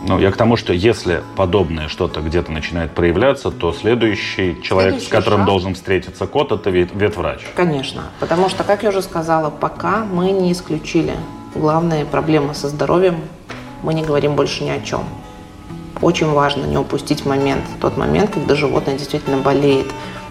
Ну, 0.07 0.19
я 0.19 0.31
к 0.31 0.37
тому, 0.37 0.57
что 0.57 0.73
если 0.73 1.23
подобное 1.37 1.89
что-то 1.89 2.21
где-то 2.21 2.53
начинает 2.53 2.93
проявляться, 2.93 3.51
то 3.51 3.73
следующий 3.73 4.61
человек, 4.63 4.93
Следующий 4.95 5.07
с 5.07 5.11
которым 5.11 5.41
шаг. 5.41 5.47
должен 5.47 5.75
встретиться 5.75 6.27
кот, 6.27 6.53
это 6.53 6.71
вет- 6.71 6.95
ветврач. 6.95 7.41
Конечно, 7.57 8.05
потому 8.21 8.49
что, 8.49 8.63
как 8.65 8.85
я 8.85 8.91
уже 8.91 9.03
сказала, 9.03 9.51
пока 9.51 10.05
мы 10.05 10.31
не 10.31 10.53
исключили 10.53 11.15
главные 11.55 12.05
проблемы 12.05 12.55
со 12.55 12.69
здоровьем, 12.69 13.17
мы 13.83 13.93
не 13.93 14.03
говорим 14.03 14.37
больше 14.37 14.65
ни 14.65 14.71
о 14.71 14.81
чем. 14.81 15.03
Очень 16.01 16.31
важно 16.31 16.65
не 16.65 16.79
упустить 16.79 17.27
момент, 17.27 17.65
тот 17.81 17.97
момент, 17.97 18.31
когда 18.35 18.55
животное 18.55 18.97
действительно 18.97 19.39
болеет. 19.39 19.87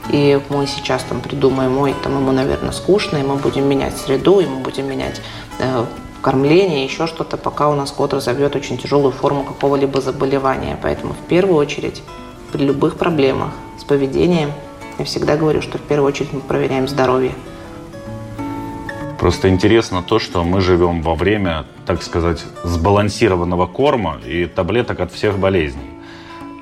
И 0.10 0.39
мы 0.47 0.65
сейчас 0.67 1.03
там 1.03 1.19
придумаем, 1.19 1.77
ой, 1.77 1.93
там 2.01 2.15
ему, 2.15 2.32
наверное, 2.32 2.71
скучно, 2.71 3.17
и 3.17 3.23
мы 3.23 3.36
будем 3.36 3.67
менять 3.67 3.97
среду, 3.97 4.39
и 4.39 4.45
мы 4.45 4.60
будем 4.62 4.89
менять 4.89 5.21
э, 5.60 5.84
кормление, 6.27 6.83
еще 6.83 7.07
что-то, 7.07 7.37
пока 7.37 7.69
у 7.69 7.75
нас 7.75 7.89
кот 7.89 8.13
разовьет 8.13 8.53
очень 8.53 8.77
тяжелую 8.77 9.13
форму 9.13 9.45
какого-либо 9.45 10.01
заболевания. 10.01 10.77
Поэтому 10.83 11.13
в 11.13 11.25
первую 11.29 11.55
очередь 11.55 12.03
при 12.51 12.65
любых 12.65 12.97
проблемах 12.97 13.51
с 13.79 13.85
поведением 13.85 14.51
я 14.99 15.05
всегда 15.05 15.37
говорю, 15.37 15.61
что 15.61 15.77
в 15.77 15.81
первую 15.83 16.09
очередь 16.09 16.33
мы 16.33 16.41
проверяем 16.41 16.89
здоровье. 16.89 17.31
Просто 19.17 19.47
интересно 19.47 20.03
то, 20.03 20.19
что 20.19 20.43
мы 20.43 20.59
живем 20.59 21.01
во 21.01 21.15
время, 21.15 21.63
так 21.85 22.03
сказать, 22.03 22.43
сбалансированного 22.65 23.65
корма 23.65 24.17
и 24.25 24.47
таблеток 24.47 24.99
от 24.99 25.13
всех 25.13 25.39
болезней. 25.39 25.87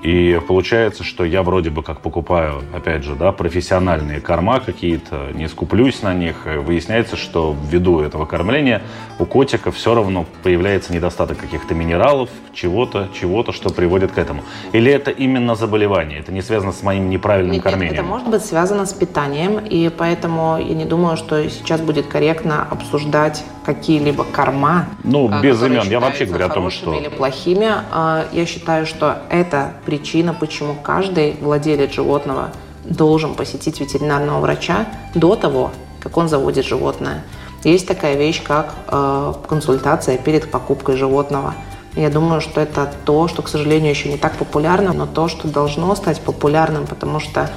И 0.05 0.39
получается, 0.47 1.03
что 1.03 1.25
я 1.25 1.41
вроде 1.41 1.71
бы 1.71 1.81
как 1.81 2.01
покупаю, 2.01 2.61
опять 2.75 3.03
же, 3.03 3.15
да, 3.15 3.31
профессиональные 3.31 4.21
корма 4.21 4.59
какие-то, 4.59 5.31
не 5.33 5.49
скуплюсь 5.49 6.03
на 6.03 6.13
них. 6.13 6.45
И 6.45 6.57
выясняется, 6.59 7.15
что 7.15 7.55
ввиду 7.71 8.01
этого 8.01 8.27
кормления 8.27 8.83
у 9.17 9.25
котика 9.25 9.71
все 9.71 9.95
равно 9.95 10.27
появляется 10.43 10.93
недостаток 10.93 11.39
каких-то 11.39 11.73
минералов, 11.73 12.29
чего-то, 12.53 13.09
чего-то, 13.19 13.51
что 13.51 13.69
приводит 13.71 14.11
к 14.11 14.19
этому. 14.19 14.43
Или 14.73 14.91
это 14.91 15.09
именно 15.09 15.55
заболевание? 15.55 16.19
Это 16.19 16.31
не 16.31 16.43
связано 16.43 16.71
с 16.71 16.83
моим 16.83 17.09
неправильным 17.09 17.53
Нет, 17.53 17.63
нет, 17.63 17.71
кормлением? 17.71 17.99
Это 17.99 18.03
может 18.03 18.29
быть 18.29 18.45
связано 18.45 18.85
с 18.85 18.93
питанием, 18.93 19.57
и 19.57 19.89
поэтому 19.89 20.59
я 20.59 20.75
не 20.75 20.85
думаю, 20.85 21.17
что 21.17 21.49
сейчас 21.49 21.81
будет 21.81 22.05
корректно 22.05 22.67
обсуждать 22.69 23.43
какие-либо 23.65 24.23
корма. 24.23 24.85
Ну, 25.03 25.29
а, 25.31 25.41
без 25.41 25.61
имен. 25.63 25.89
Я 25.89 25.99
вообще 25.99 26.25
говорю 26.25 26.45
о 26.45 26.49
том, 26.49 26.69
что- 26.69 26.93
Или 26.93 27.07
плохими. 27.07 27.71
А, 27.91 28.25
Я 28.31 28.45
считаю, 28.45 28.85
что 28.85 29.19
это 29.29 29.73
причина, 29.95 30.33
почему 30.33 30.75
каждый 30.75 31.37
владелец 31.41 31.93
животного 31.93 32.51
должен 32.83 33.35
посетить 33.35 33.79
ветеринарного 33.79 34.41
врача 34.41 34.87
до 35.13 35.35
того, 35.35 35.71
как 36.01 36.17
он 36.17 36.27
заводит 36.27 36.65
животное. 36.65 37.23
Есть 37.63 37.87
такая 37.87 38.15
вещь, 38.15 38.43
как 38.43 38.75
э, 38.87 39.33
консультация 39.47 40.17
перед 40.17 40.51
покупкой 40.51 40.97
животного. 40.97 41.55
Я 41.95 42.09
думаю, 42.09 42.41
что 42.41 42.59
это 42.59 42.91
то, 43.05 43.27
что, 43.29 43.41
к 43.41 43.47
сожалению, 43.47 43.89
еще 43.89 44.09
не 44.09 44.17
так 44.17 44.35
популярно, 44.35 44.91
но 44.91 45.05
то, 45.07 45.29
что 45.29 45.47
должно 45.47 45.95
стать 45.95 46.19
популярным, 46.19 46.85
потому 46.85 47.19
что 47.19 47.49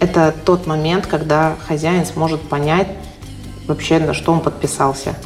это 0.00 0.34
тот 0.44 0.66
момент, 0.66 1.06
когда 1.06 1.56
хозяин 1.66 2.04
сможет 2.04 2.42
понять 2.42 2.88
вообще, 3.66 3.98
на 3.98 4.12
что 4.12 4.32
он 4.32 4.40
подписался. 4.40 5.16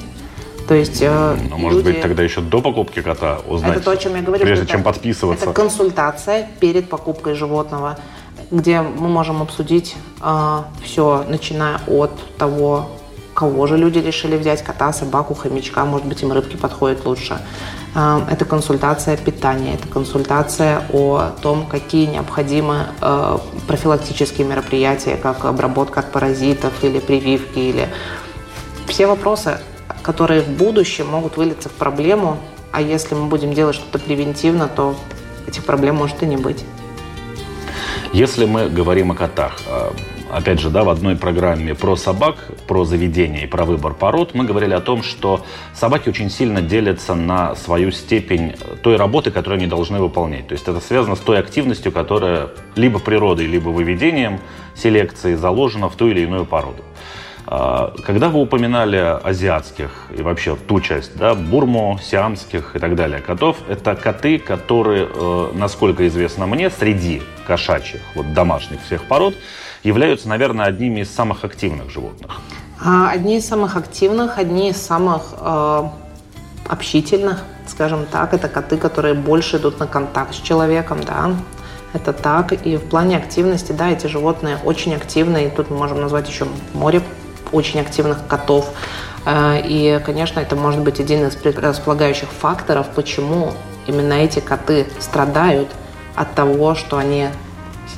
То 0.68 0.74
есть 0.74 0.98
э, 1.00 1.36
Ну, 1.50 1.58
может 1.58 1.78
люди- 1.78 1.92
быть, 1.94 2.02
тогда 2.02 2.22
еще 2.22 2.40
до 2.40 2.60
покупки 2.60 3.00
кота 3.02 3.38
узнать, 3.48 3.76
это 3.76 3.84
то, 3.84 3.90
о 3.92 3.96
чем 3.96 4.16
я 4.16 4.22
говорю. 4.22 4.42
прежде 4.44 4.64
что 4.64 4.72
чем 4.72 4.80
это- 4.80 4.90
подписываться. 4.92 5.44
Это 5.44 5.52
консультация 5.54 6.48
перед 6.60 6.88
покупкой 6.88 7.34
животного, 7.34 7.98
где 8.50 8.80
мы 8.80 9.08
можем 9.08 9.42
обсудить 9.42 9.94
все, 10.84 11.24
начиная 11.28 11.78
от 11.86 12.10
того, 12.38 12.90
кого 13.34 13.66
же 13.66 13.76
люди 13.76 13.98
решили 13.98 14.36
взять, 14.36 14.62
кота, 14.64 14.92
собаку, 14.92 15.34
хомячка, 15.34 15.84
может 15.84 16.06
быть, 16.06 16.22
им 16.22 16.32
рыбки 16.32 16.56
подходят 16.56 17.04
лучше. 17.04 17.38
Э, 17.94 18.20
это 18.30 18.44
консультация 18.44 19.16
питания, 19.16 19.74
это 19.74 19.86
консультация 19.88 20.82
о 20.92 21.32
том, 21.42 21.66
какие 21.66 22.06
необходимы 22.06 22.86
э, 23.00 23.38
профилактические 23.68 24.46
мероприятия, 24.46 25.16
как 25.16 25.44
обработка 25.44 26.00
от 26.00 26.10
паразитов 26.12 26.72
или 26.82 26.98
прививки, 26.98 27.58
или 27.58 27.88
все 28.88 29.06
вопросы, 29.06 29.58
которые 30.06 30.40
в 30.40 30.48
будущем 30.48 31.08
могут 31.08 31.36
вылиться 31.36 31.68
в 31.68 31.72
проблему, 31.72 32.38
а 32.70 32.80
если 32.80 33.16
мы 33.16 33.26
будем 33.26 33.52
делать 33.52 33.74
что-то 33.74 33.98
превентивно, 33.98 34.68
то 34.68 34.94
этих 35.48 35.64
проблем 35.64 35.96
может 35.96 36.22
и 36.22 36.26
не 36.26 36.36
быть. 36.36 36.64
Если 38.12 38.44
мы 38.44 38.68
говорим 38.68 39.10
о 39.10 39.16
котах, 39.16 39.60
э, 39.66 39.90
опять 40.30 40.60
же, 40.60 40.70
да, 40.70 40.84
в 40.84 40.90
одной 40.90 41.16
программе 41.16 41.74
про 41.74 41.96
собак, 41.96 42.36
про 42.68 42.84
заведение 42.84 43.44
и 43.44 43.46
про 43.48 43.64
выбор 43.64 43.94
пород, 43.94 44.32
мы 44.32 44.44
говорили 44.44 44.74
о 44.74 44.80
том, 44.80 45.02
что 45.02 45.44
собаки 45.74 46.08
очень 46.08 46.30
сильно 46.30 46.62
делятся 46.62 47.16
на 47.16 47.56
свою 47.56 47.90
степень 47.90 48.54
той 48.82 48.96
работы, 48.96 49.32
которую 49.32 49.58
они 49.58 49.66
должны 49.66 49.98
выполнять. 49.98 50.46
То 50.46 50.52
есть 50.52 50.68
это 50.68 50.78
связано 50.80 51.16
с 51.16 51.20
той 51.20 51.40
активностью, 51.40 51.90
которая 51.90 52.50
либо 52.76 53.00
природой, 53.00 53.46
либо 53.46 53.70
выведением 53.70 54.38
селекции 54.76 55.34
заложена 55.34 55.88
в 55.88 55.96
ту 55.96 56.06
или 56.06 56.20
иную 56.20 56.46
породу. 56.46 56.84
А, 57.48 57.94
Когда 58.04 58.28
вы 58.28 58.40
упоминали 58.40 58.96
азиатских 58.96 59.90
и 60.16 60.22
вообще 60.22 60.56
ту 60.56 60.80
часть, 60.80 61.16
да, 61.16 61.34
бурмо, 61.34 61.98
сиамских 62.02 62.74
и 62.74 62.78
так 62.78 62.96
далее 62.96 63.20
котов, 63.20 63.58
это 63.68 63.94
коты, 63.94 64.38
которые, 64.38 65.08
э, 65.12 65.50
насколько 65.54 66.06
известно 66.08 66.46
мне, 66.46 66.70
среди 66.70 67.22
кошачьих, 67.46 68.00
вот 68.16 68.32
домашних 68.34 68.82
всех 68.82 69.04
пород, 69.04 69.34
являются, 69.84 70.28
наверное, 70.28 70.66
одними 70.66 71.00
из 71.00 71.14
самых 71.14 71.44
активных 71.44 71.90
животных. 71.90 72.40
А 72.84 73.10
Одни 73.10 73.36
из 73.36 73.46
самых 73.46 73.76
активных, 73.76 74.38
одни 74.38 74.70
из 74.70 74.76
самых 74.76 75.34
э, 75.38 75.82
общительных, 76.68 77.44
скажем 77.68 78.06
так, 78.06 78.34
это 78.34 78.48
коты, 78.48 78.76
которые 78.76 79.14
больше 79.14 79.58
идут 79.58 79.78
на 79.78 79.86
контакт 79.86 80.34
с 80.34 80.38
человеком, 80.38 80.98
да, 81.06 81.30
это 81.92 82.12
так. 82.12 82.52
И 82.66 82.76
в 82.76 82.88
плане 82.88 83.16
активности, 83.16 83.70
да, 83.70 83.90
эти 83.90 84.08
животные 84.08 84.58
очень 84.64 84.94
активны, 84.94 85.46
и 85.46 85.50
тут 85.50 85.70
мы 85.70 85.76
можем 85.76 86.00
назвать 86.00 86.28
еще 86.28 86.46
море 86.74 87.00
очень 87.56 87.80
активных 87.80 88.26
котов. 88.26 88.68
Э, 89.24 89.60
И, 89.64 90.00
конечно, 90.04 90.40
это 90.40 90.56
может 90.56 90.82
быть 90.82 91.00
один 91.00 91.26
из 91.26 91.36
располагающих 91.44 92.28
факторов, 92.28 92.86
почему 92.94 93.52
именно 93.86 94.14
эти 94.14 94.40
коты 94.40 94.86
страдают 94.98 95.68
от 96.14 96.34
того, 96.34 96.74
что 96.74 96.96
они 96.98 97.28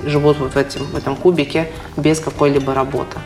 живут 0.04 0.38
вот 0.38 0.52
в, 0.52 0.56
этом, 0.56 0.82
в 0.82 0.96
этом 0.96 1.16
кубике 1.16 1.70
без 1.96 2.20
какой-либо 2.20 2.74
работы. 2.74 3.18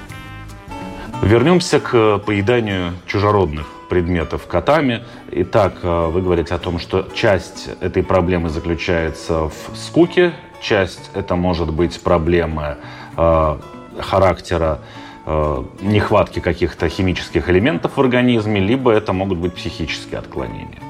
Вернемся 1.22 1.78
к 1.80 2.18
поеданию 2.18 2.94
чужеродных 3.06 3.66
предметов 3.88 4.46
котами. 4.46 5.04
Итак, 5.30 5.74
э, 5.82 6.06
вы 6.12 6.22
говорите 6.22 6.54
о 6.54 6.58
том, 6.58 6.78
что 6.78 7.08
часть 7.14 7.68
этой 7.80 8.02
проблемы 8.02 8.48
заключается 8.48 9.48
в 9.48 9.76
скуке, 9.76 10.32
часть 10.60 11.10
это 11.14 11.36
может 11.36 11.70
быть 11.70 12.00
проблемы 12.02 12.76
э, 13.16 13.58
характера 14.00 14.78
э, 14.80 15.01
нехватки 15.24 16.40
каких-то 16.40 16.88
химических 16.88 17.48
элементов 17.48 17.96
в 17.96 18.00
организме, 18.00 18.60
либо 18.60 18.90
это 18.90 19.12
могут 19.12 19.38
быть 19.38 19.54
психические 19.54 20.18
отклонения. 20.18 20.80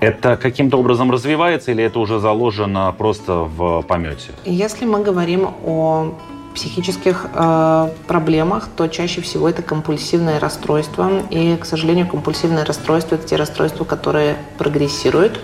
Это 0.00 0.36
каким-то 0.36 0.78
образом 0.78 1.12
развивается 1.12 1.70
или 1.70 1.84
это 1.84 2.00
уже 2.00 2.18
заложено 2.18 2.92
просто 2.98 3.34
в 3.34 3.82
помете? 3.82 4.32
Если 4.44 4.84
мы 4.84 5.00
говорим 5.00 5.50
о 5.64 6.12
психических 6.54 7.26
э, 7.34 7.88
проблемах, 8.06 8.68
то 8.76 8.88
чаще 8.88 9.20
всего 9.20 9.48
это 9.48 9.62
компульсивное 9.62 10.40
расстройство. 10.40 11.22
И, 11.30 11.56
к 11.56 11.64
сожалению, 11.64 12.08
компульсивное 12.08 12.64
расстройство– 12.64 13.14
это 13.16 13.26
те 13.26 13.36
расстройства, 13.36 13.84
которые 13.84 14.36
прогрессируют, 14.58 15.40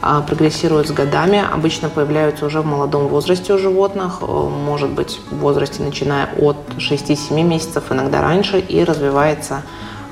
а, 0.00 0.22
прогрессируют 0.22 0.88
с 0.88 0.92
годами, 0.92 1.42
обычно 1.52 1.88
появляются 1.88 2.46
уже 2.46 2.60
в 2.60 2.66
молодом 2.66 3.08
возрасте 3.08 3.52
у 3.54 3.58
животных, 3.58 4.18
э, 4.20 4.24
может 4.26 4.90
быть, 4.90 5.18
в 5.30 5.38
возрасте 5.38 5.82
начиная 5.82 6.28
от 6.38 6.56
6-7 6.78 7.42
месяцев, 7.42 7.84
иногда 7.90 8.22
раньше, 8.22 8.60
и 8.60 8.84
развивается 8.84 9.62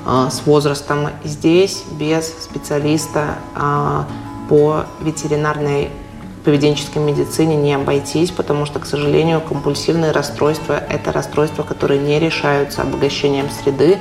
э, 0.05 0.27
с 0.29 0.45
возрастом. 0.45 1.07
Здесь 1.23 1.85
без 1.91 2.27
специалиста 2.27 3.35
э, 3.55 4.03
по 4.49 4.83
ветеринарной 4.99 5.89
поведенческой 6.43 7.01
медицине 7.01 7.55
не 7.55 7.73
обойтись, 7.73 8.31
потому 8.31 8.65
что, 8.65 8.79
к 8.79 8.85
сожалению, 8.85 9.39
компульсивные 9.39 10.11
расстройства– 10.11 10.81
это 10.89 11.13
расстройства, 11.13 11.63
которые 11.63 12.01
не 12.01 12.19
решаются 12.19 12.81
обогащением 12.81 13.49
среды, 13.49 13.99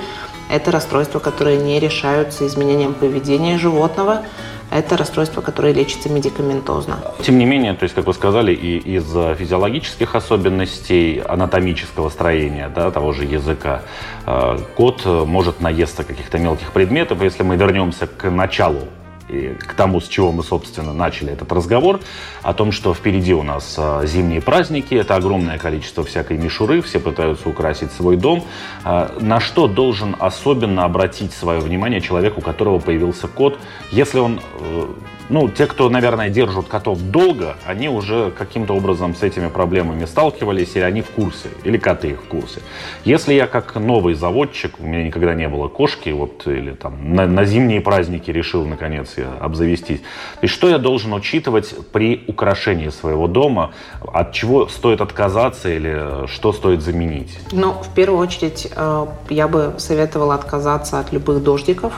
это 0.48 0.70
расстройства, 0.70 1.18
которые 1.18 1.58
не 1.58 1.80
решаются 1.80 2.46
изменением 2.46 2.94
поведения 2.94 3.58
животного. 3.58 4.22
Это 4.70 4.96
расстройство, 4.96 5.40
которое 5.40 5.72
лечится 5.72 6.08
медикаментозно. 6.08 6.98
Тем 7.22 7.38
не 7.38 7.46
менее, 7.46 7.74
то 7.74 7.84
есть, 7.84 7.94
как 7.94 8.06
вы 8.06 8.14
сказали, 8.14 8.52
и 8.52 8.78
из 8.78 9.04
физиологических 9.04 10.14
особенностей 10.14 11.22
анатомического 11.26 12.08
строения 12.10 12.68
да, 12.74 12.90
того 12.90 13.12
же 13.12 13.24
языка, 13.24 13.82
э, 14.26 14.58
кот 14.76 15.04
может 15.04 15.60
наесться 15.60 16.04
каких-то 16.04 16.38
мелких 16.38 16.72
предметов. 16.72 17.22
Если 17.22 17.42
мы 17.42 17.56
вернемся 17.56 18.06
к 18.06 18.30
началу 18.30 18.88
и 19.28 19.54
к 19.58 19.74
тому, 19.74 20.00
с 20.00 20.08
чего 20.08 20.32
мы, 20.32 20.42
собственно, 20.42 20.92
начали 20.92 21.32
этот 21.32 21.50
разговор, 21.52 22.00
о 22.42 22.54
том, 22.54 22.72
что 22.72 22.94
впереди 22.94 23.34
у 23.34 23.42
нас 23.42 23.74
а, 23.78 24.04
зимние 24.06 24.40
праздники, 24.40 24.94
это 24.94 25.16
огромное 25.16 25.58
количество 25.58 26.04
всякой 26.04 26.38
мишуры, 26.38 26.80
все 26.82 27.00
пытаются 27.00 27.48
украсить 27.48 27.92
свой 27.92 28.16
дом. 28.16 28.44
А, 28.84 29.16
на 29.20 29.40
что 29.40 29.66
должен 29.66 30.16
особенно 30.18 30.84
обратить 30.84 31.32
свое 31.32 31.60
внимание 31.60 32.00
человек, 32.00 32.38
у 32.38 32.40
которого 32.40 32.78
появился 32.78 33.28
кот, 33.28 33.58
если 33.90 34.18
он 34.18 34.40
э, 34.60 34.86
ну, 35.28 35.48
те, 35.48 35.66
кто, 35.66 35.90
наверное, 35.90 36.30
держат 36.30 36.66
котов 36.68 37.00
долго, 37.00 37.56
они 37.66 37.88
уже 37.88 38.30
каким-то 38.30 38.74
образом 38.74 39.14
с 39.14 39.22
этими 39.22 39.48
проблемами 39.48 40.04
сталкивались, 40.04 40.76
или 40.76 40.82
они 40.82 41.02
в 41.02 41.10
курсе, 41.10 41.48
или 41.64 41.78
коты 41.78 42.10
их 42.10 42.20
в 42.22 42.28
курсе. 42.28 42.60
Если 43.04 43.34
я 43.34 43.46
как 43.46 43.74
новый 43.74 44.14
заводчик, 44.14 44.74
у 44.78 44.84
меня 44.84 45.04
никогда 45.04 45.34
не 45.34 45.48
было 45.48 45.68
кошки, 45.68 46.10
вот, 46.10 46.46
или 46.46 46.72
там 46.72 47.14
на, 47.14 47.26
на 47.26 47.44
зимние 47.44 47.80
праздники 47.80 48.30
решил, 48.30 48.66
наконец, 48.66 49.14
я 49.16 49.32
обзавестись, 49.40 50.00
то 50.40 50.46
что 50.46 50.68
я 50.68 50.78
должен 50.78 51.12
учитывать 51.12 51.74
при 51.92 52.24
украшении 52.28 52.90
своего 52.90 53.26
дома, 53.26 53.72
от 54.12 54.32
чего 54.32 54.68
стоит 54.68 55.00
отказаться 55.00 55.68
или 55.68 56.26
что 56.28 56.52
стоит 56.52 56.82
заменить? 56.82 57.38
Ну, 57.52 57.72
в 57.72 57.88
первую 57.94 58.20
очередь, 58.20 58.68
э, 58.74 59.06
я 59.30 59.48
бы 59.48 59.74
советовала 59.78 60.34
отказаться 60.34 61.00
от 61.00 61.12
любых 61.12 61.42
дождиков, 61.42 61.94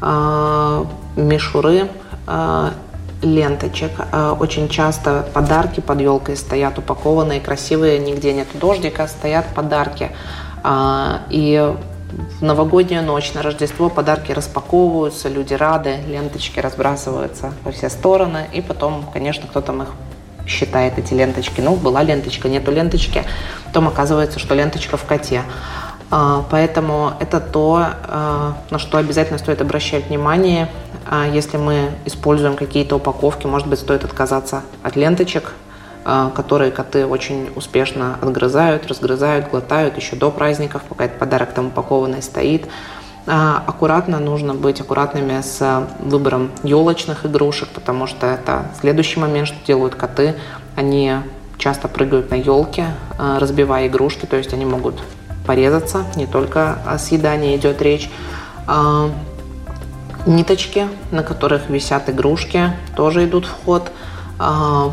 э, 0.00 0.84
мишуры, 1.16 1.88
Э, 1.88 2.03
ленточек. 3.24 3.92
Э, 4.12 4.34
очень 4.38 4.68
часто 4.68 5.26
подарки 5.32 5.80
под 5.80 6.00
елкой 6.00 6.36
стоят 6.36 6.78
упакованные, 6.78 7.40
красивые, 7.40 7.98
нигде 7.98 8.32
нет 8.32 8.48
дождика, 8.54 9.06
стоят 9.06 9.46
подарки. 9.54 10.10
Э, 10.62 11.18
и 11.30 11.74
в 12.38 12.44
новогоднюю 12.44 13.02
ночь 13.02 13.32
на 13.34 13.42
Рождество 13.42 13.88
подарки 13.88 14.30
распаковываются, 14.32 15.28
люди 15.28 15.54
рады, 15.54 15.98
ленточки 16.06 16.60
разбрасываются 16.60 17.52
во 17.64 17.72
все 17.72 17.88
стороны, 17.88 18.46
и 18.52 18.60
потом, 18.60 19.04
конечно, 19.12 19.48
кто 19.48 19.60
там 19.60 19.82
их 19.82 19.88
считает, 20.46 20.98
эти 20.98 21.14
ленточки. 21.14 21.60
Ну, 21.60 21.74
была 21.74 22.02
ленточка, 22.02 22.48
нету 22.48 22.70
ленточки, 22.70 23.24
потом 23.64 23.88
оказывается, 23.88 24.38
что 24.38 24.54
ленточка 24.54 24.96
в 24.96 25.04
коте. 25.04 25.42
Поэтому 26.10 27.14
это 27.18 27.40
то, 27.40 27.86
на 28.70 28.78
что 28.78 28.98
обязательно 28.98 29.38
стоит 29.38 29.60
обращать 29.60 30.08
внимание 30.08 30.68
а 31.06 31.26
если 31.26 31.56
мы 31.56 31.90
используем 32.06 32.56
какие-то 32.56 32.96
упаковки, 32.96 33.46
может 33.46 33.68
быть, 33.68 33.78
стоит 33.78 34.04
отказаться 34.04 34.62
от 34.82 34.96
ленточек, 34.96 35.52
а, 36.04 36.30
которые 36.30 36.70
коты 36.70 37.06
очень 37.06 37.50
успешно 37.54 38.18
отгрызают, 38.20 38.86
разгрызают, 38.86 39.50
глотают 39.50 39.96
еще 39.96 40.16
до 40.16 40.30
праздников, 40.30 40.82
пока 40.88 41.04
этот 41.04 41.18
подарок 41.18 41.52
там 41.52 41.66
упакованный 41.66 42.22
стоит. 42.22 42.66
А, 43.26 43.62
аккуратно 43.66 44.18
нужно 44.18 44.54
быть 44.54 44.80
аккуратными 44.80 45.40
с 45.40 45.86
выбором 46.00 46.50
елочных 46.62 47.26
игрушек, 47.26 47.68
потому 47.74 48.06
что 48.06 48.26
это 48.26 48.66
следующий 48.80 49.20
момент, 49.20 49.48
что 49.48 49.56
делают 49.66 49.94
коты. 49.94 50.34
Они 50.74 51.16
часто 51.58 51.86
прыгают 51.88 52.30
на 52.30 52.34
елке, 52.34 52.86
разбивая 53.18 53.86
игрушки, 53.86 54.26
то 54.26 54.36
есть 54.36 54.52
они 54.52 54.64
могут 54.64 55.00
порезаться, 55.46 56.04
не 56.16 56.26
только 56.26 56.78
о 56.86 56.98
съедании 56.98 57.56
идет 57.56 57.82
речь. 57.82 58.10
Ниточки, 60.26 60.88
на 61.10 61.22
которых 61.22 61.68
висят 61.68 62.08
игрушки, 62.08 62.70
тоже 62.96 63.26
идут 63.26 63.44
в 63.44 63.64
ход. 63.64 63.92
А, 64.38 64.90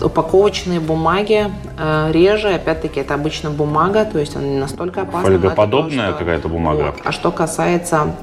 упаковочные 0.00 0.80
бумаги 0.80 1.50
э, 1.78 2.10
реже, 2.12 2.54
опять-таки, 2.54 3.00
это 3.00 3.14
обычно 3.14 3.50
бумага, 3.50 4.04
то 4.04 4.18
есть 4.18 4.36
она 4.36 4.46
не 4.46 4.58
настолько 4.58 5.02
опасна. 5.02 5.22
Фольгоподобная 5.22 6.12
какая-то 6.12 6.48
бумага. 6.48 6.94
Вот. 6.94 7.00
А 7.04 7.12
что 7.12 7.32
касается 7.32 8.14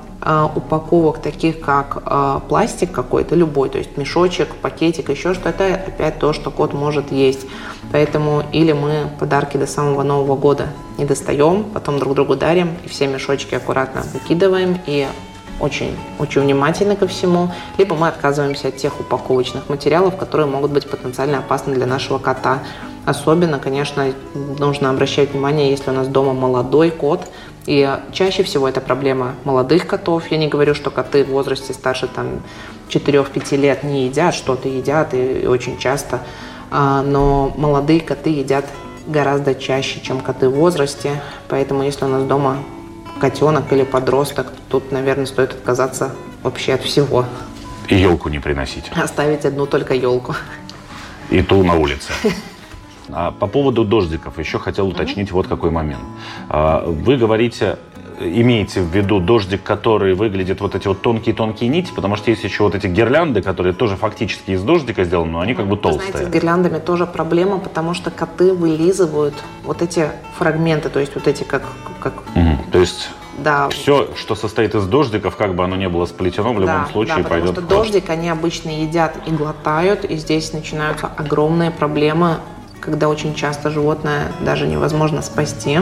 упаковок 0.56 1.20
таких, 1.20 1.60
как 1.60 2.02
э, 2.06 2.40
пластик 2.48 2.92
какой-то, 2.92 3.36
любой, 3.36 3.70
то 3.70 3.78
есть 3.78 3.98
мешочек, 3.98 4.56
пакетик, 4.56 5.10
еще 5.10 5.34
что 5.34 5.50
это 5.50 5.76
опять 5.76 6.20
то, 6.20 6.32
что 6.34 6.50
кот 6.52 6.74
может 6.74 7.12
есть. 7.12 7.46
Поэтому 7.92 8.44
или 8.54 8.72
мы 8.72 9.10
подарки 9.20 9.58
до 9.58 9.68
самого 9.68 10.04
Нового 10.04 10.36
года 10.36 10.68
не 10.98 11.06
достаем, 11.06 11.66
потом 11.66 12.00
друг 12.00 12.16
другу 12.16 12.36
дарим, 12.36 12.70
и 12.86 12.88
все 12.88 13.08
мешочки 13.08 13.56
аккуратно 13.56 14.04
выкидываем, 14.14 14.80
и 14.86 15.08
очень, 15.60 15.96
очень 16.20 16.42
внимательны 16.42 16.96
ко 16.96 17.08
всему, 17.08 17.52
либо 17.78 17.96
мы 17.96 18.08
отказываемся 18.08 18.70
от 18.70 18.78
тех 18.78 19.00
упаковочных 19.00 19.70
материалов, 19.70 20.16
которые 20.18 20.48
могут 20.48 20.72
быть 20.72 20.90
потенциально 20.90 21.40
опасны 21.40 21.74
для 21.74 21.86
нашего 21.86 22.18
кота. 22.18 22.60
Особенно, 23.06 23.60
конечно, 23.60 24.14
нужно 24.34 24.90
обращать 24.90 25.32
внимание, 25.32 25.70
если 25.70 25.92
у 25.92 25.94
нас 25.94 26.08
дома 26.08 26.34
молодой 26.34 26.90
кот, 26.90 27.28
и 27.66 27.98
чаще 28.12 28.44
всего 28.44 28.68
это 28.68 28.82
проблема 28.82 29.36
молодых 29.46 29.88
котов. 29.88 30.30
Я 30.32 30.38
не 30.38 30.48
говорю, 30.48 30.76
что 30.76 30.92
коты 30.92 31.24
в 31.24 31.30
возрасте 31.30 31.74
старше 31.74 32.08
там, 32.08 32.42
4-5 32.90 33.56
лет 33.58 33.84
не 33.84 34.06
едят, 34.06 34.36
что-то 34.36 34.68
едят 34.68 35.14
и, 35.14 35.40
и 35.40 35.46
очень 35.48 35.78
часто, 35.78 36.20
а, 36.72 37.02
но 37.02 37.54
молодые 37.56 38.02
коты 38.02 38.32
едят 38.32 38.66
гораздо 39.08 39.56
чаще, 39.56 40.02
чем 40.02 40.20
коты 40.20 40.50
в 40.50 40.54
возрасте. 40.54 41.22
Поэтому 41.48 41.84
если 41.84 42.06
у 42.06 42.10
нас 42.10 42.24
дома 42.24 42.58
котенок 43.20 43.72
или 43.72 43.84
подросток, 43.84 44.48
тут, 44.70 44.92
наверное, 44.92 45.26
стоит 45.26 45.52
отказаться 45.52 46.12
вообще 46.42 46.74
от 46.74 46.82
всего. 46.82 47.26
И 47.88 47.96
елку 47.96 48.30
не 48.30 48.40
приносить. 48.40 48.92
Оставить 48.96 49.46
одну 49.46 49.66
только 49.66 49.94
елку. 49.94 50.36
И 51.30 51.42
ту 51.42 51.64
на 51.64 51.76
улице. 51.76 52.12
А 53.12 53.32
по 53.32 53.48
поводу 53.48 53.84
дождиков 53.84 54.40
еще 54.40 54.60
хотел 54.60 54.88
уточнить 54.88 55.32
вот 55.32 55.48
какой 55.48 55.72
момент. 55.72 56.04
А, 56.50 56.86
вы 56.86 57.18
говорите, 57.18 57.78
имеете 58.20 58.82
в 58.82 58.96
виду 58.96 59.20
дождик, 59.20 59.64
который 59.64 60.14
выглядит 60.14 60.62
вот 60.62 60.76
эти 60.76 60.88
вот 60.88 61.02
тонкие-тонкие 61.02 61.70
нити, 61.70 61.92
потому 61.94 62.16
что 62.16 62.32
есть 62.32 62.44
еще 62.44 62.64
вот 62.64 62.76
эти 62.76 62.88
гирлянды, 62.88 63.42
которые 63.42 63.74
тоже 63.74 63.96
фактически 63.96 64.52
из 64.52 64.64
дождика 64.64 65.04
сделаны, 65.04 65.32
но 65.32 65.40
они 65.42 65.54
как 65.54 65.68
бы 65.68 65.78
толстые. 65.78 66.12
Знаете, 66.12 66.30
с 66.30 66.34
гирляндами 66.34 66.80
тоже 66.80 67.06
проблема, 67.06 67.60
потому 67.60 67.94
что 67.94 68.12
коты 68.12 68.54
вылизывают 68.54 69.36
вот 69.64 69.82
эти 69.82 70.10
фрагменты, 70.38 70.90
то 70.90 71.00
есть 71.00 71.16
вот 71.16 71.28
эти 71.28 71.44
как... 71.44 71.64
как... 72.00 72.14
Угу. 72.36 72.72
То 72.72 72.80
есть 72.80 73.10
да. 73.40 73.68
Все, 73.70 74.10
что 74.16 74.36
состоит 74.36 74.76
из 74.76 74.86
дождиков, 74.86 75.36
как 75.36 75.56
бы 75.56 75.64
оно 75.64 75.76
ни 75.76 75.88
было 75.88 76.06
сплетено, 76.06 76.54
в 76.54 76.60
любом 76.60 76.84
да, 76.86 76.88
случае 76.92 77.24
да, 77.24 77.30
пойдет. 77.30 77.50
Потому 77.56 77.68
что 77.68 77.76
дождик 77.76 78.10
они 78.12 78.30
обычно 78.30 78.70
едят 78.70 79.18
и 79.26 79.32
глотают, 79.32 80.06
и 80.06 80.18
здесь 80.18 80.54
начинаются 80.54 81.08
огромные 81.08 81.72
проблемы, 81.72 82.38
когда 82.84 83.08
очень 83.08 83.34
часто 83.36 83.70
животное 83.70 84.32
даже 84.42 84.68
невозможно 84.68 85.22
спасти 85.22 85.80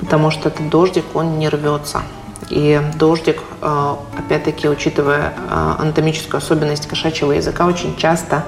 потому 0.00 0.30
что 0.30 0.48
этот 0.48 0.68
дождик, 0.68 1.04
он 1.14 1.38
не 1.38 1.48
рвется. 1.48 2.02
И 2.50 2.80
дождик, 2.96 3.40
э, 3.62 3.94
опять-таки, 4.18 4.68
учитывая 4.68 5.32
э, 5.32 5.74
анатомическую 5.78 6.38
особенность 6.38 6.86
кошачьего 6.86 7.32
языка, 7.32 7.66
очень 7.66 7.96
часто 7.96 8.44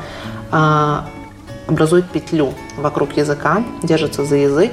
э, 0.53 1.01
образует 1.66 2.11
петлю 2.11 2.53
вокруг 2.77 3.16
языка, 3.16 3.64
держится 3.83 4.25
за 4.25 4.37
язык, 4.37 4.72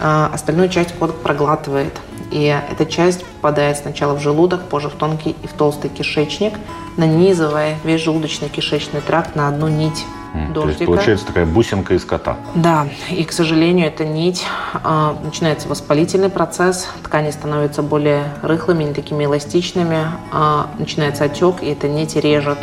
остальную 0.00 0.70
часть 0.70 0.94
кот 0.98 1.22
проглатывает. 1.22 1.92
И 2.30 2.44
эта 2.70 2.86
часть 2.86 3.24
попадает 3.24 3.76
сначала 3.76 4.14
в 4.14 4.20
желудок, 4.20 4.62
позже 4.62 4.88
в 4.88 4.94
тонкий 4.94 5.36
и 5.42 5.46
в 5.46 5.52
толстый 5.52 5.90
кишечник, 5.90 6.54
нанизывая 6.96 7.76
весь 7.84 8.00
желудочный 8.00 8.48
кишечный 8.48 9.02
тракт 9.02 9.36
на 9.36 9.46
одну 9.46 9.68
нить 9.68 10.06
дождика. 10.32 10.60
То 10.62 10.68
есть 10.68 10.86
получается 10.86 11.26
такая 11.26 11.46
бусинка 11.46 11.94
из 11.94 12.04
кота. 12.04 12.36
Да, 12.54 12.86
и, 13.10 13.24
к 13.24 13.32
сожалению, 13.32 13.86
эта 13.86 14.04
нить, 14.04 14.44
э, 14.82 15.14
начинается 15.22 15.68
воспалительный 15.68 16.28
процесс, 16.28 16.88
ткани 17.02 17.30
становятся 17.30 17.82
более 17.82 18.24
рыхлыми, 18.42 18.84
не 18.84 18.94
такими 18.94 19.24
эластичными, 19.24 20.06
э, 20.32 20.64
начинается 20.78 21.24
отек, 21.24 21.62
и 21.62 21.66
эта 21.66 21.88
нить 21.88 22.16
режет 22.16 22.58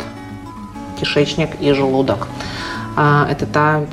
кишечник 0.98 1.60
и 1.60 1.72
желудок. 1.72 2.28
Э, 2.96 3.26
это 3.30 3.46
та 3.46 3.84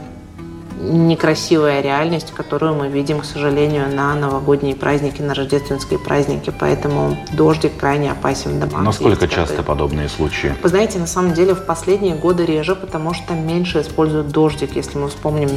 некрасивая 0.91 1.81
реальность, 1.81 2.31
которую 2.31 2.75
мы 2.75 2.87
видим, 2.87 3.19
к 3.21 3.25
сожалению, 3.25 3.93
на 3.93 4.15
новогодние 4.15 4.75
праздники, 4.75 5.21
на 5.21 5.33
рождественские 5.33 5.99
праздники. 5.99 6.53
Поэтому 6.57 7.17
дождик 7.33 7.77
крайне 7.77 8.11
опасен 8.11 8.57
в 8.57 8.59
домах. 8.59 8.83
Насколько 8.83 9.27
часто 9.27 9.63
подобные 9.63 10.09
случаи? 10.09 10.53
Вы 10.61 10.69
знаете, 10.69 10.99
на 10.99 11.07
самом 11.07 11.33
деле 11.33 11.53
в 11.55 11.65
последние 11.65 12.15
годы 12.15 12.45
реже, 12.45 12.75
потому 12.75 13.13
что 13.13 13.33
меньше 13.33 13.81
используют 13.81 14.29
дождик. 14.29 14.75
Если 14.75 14.97
мы 14.97 15.09
вспомним 15.09 15.49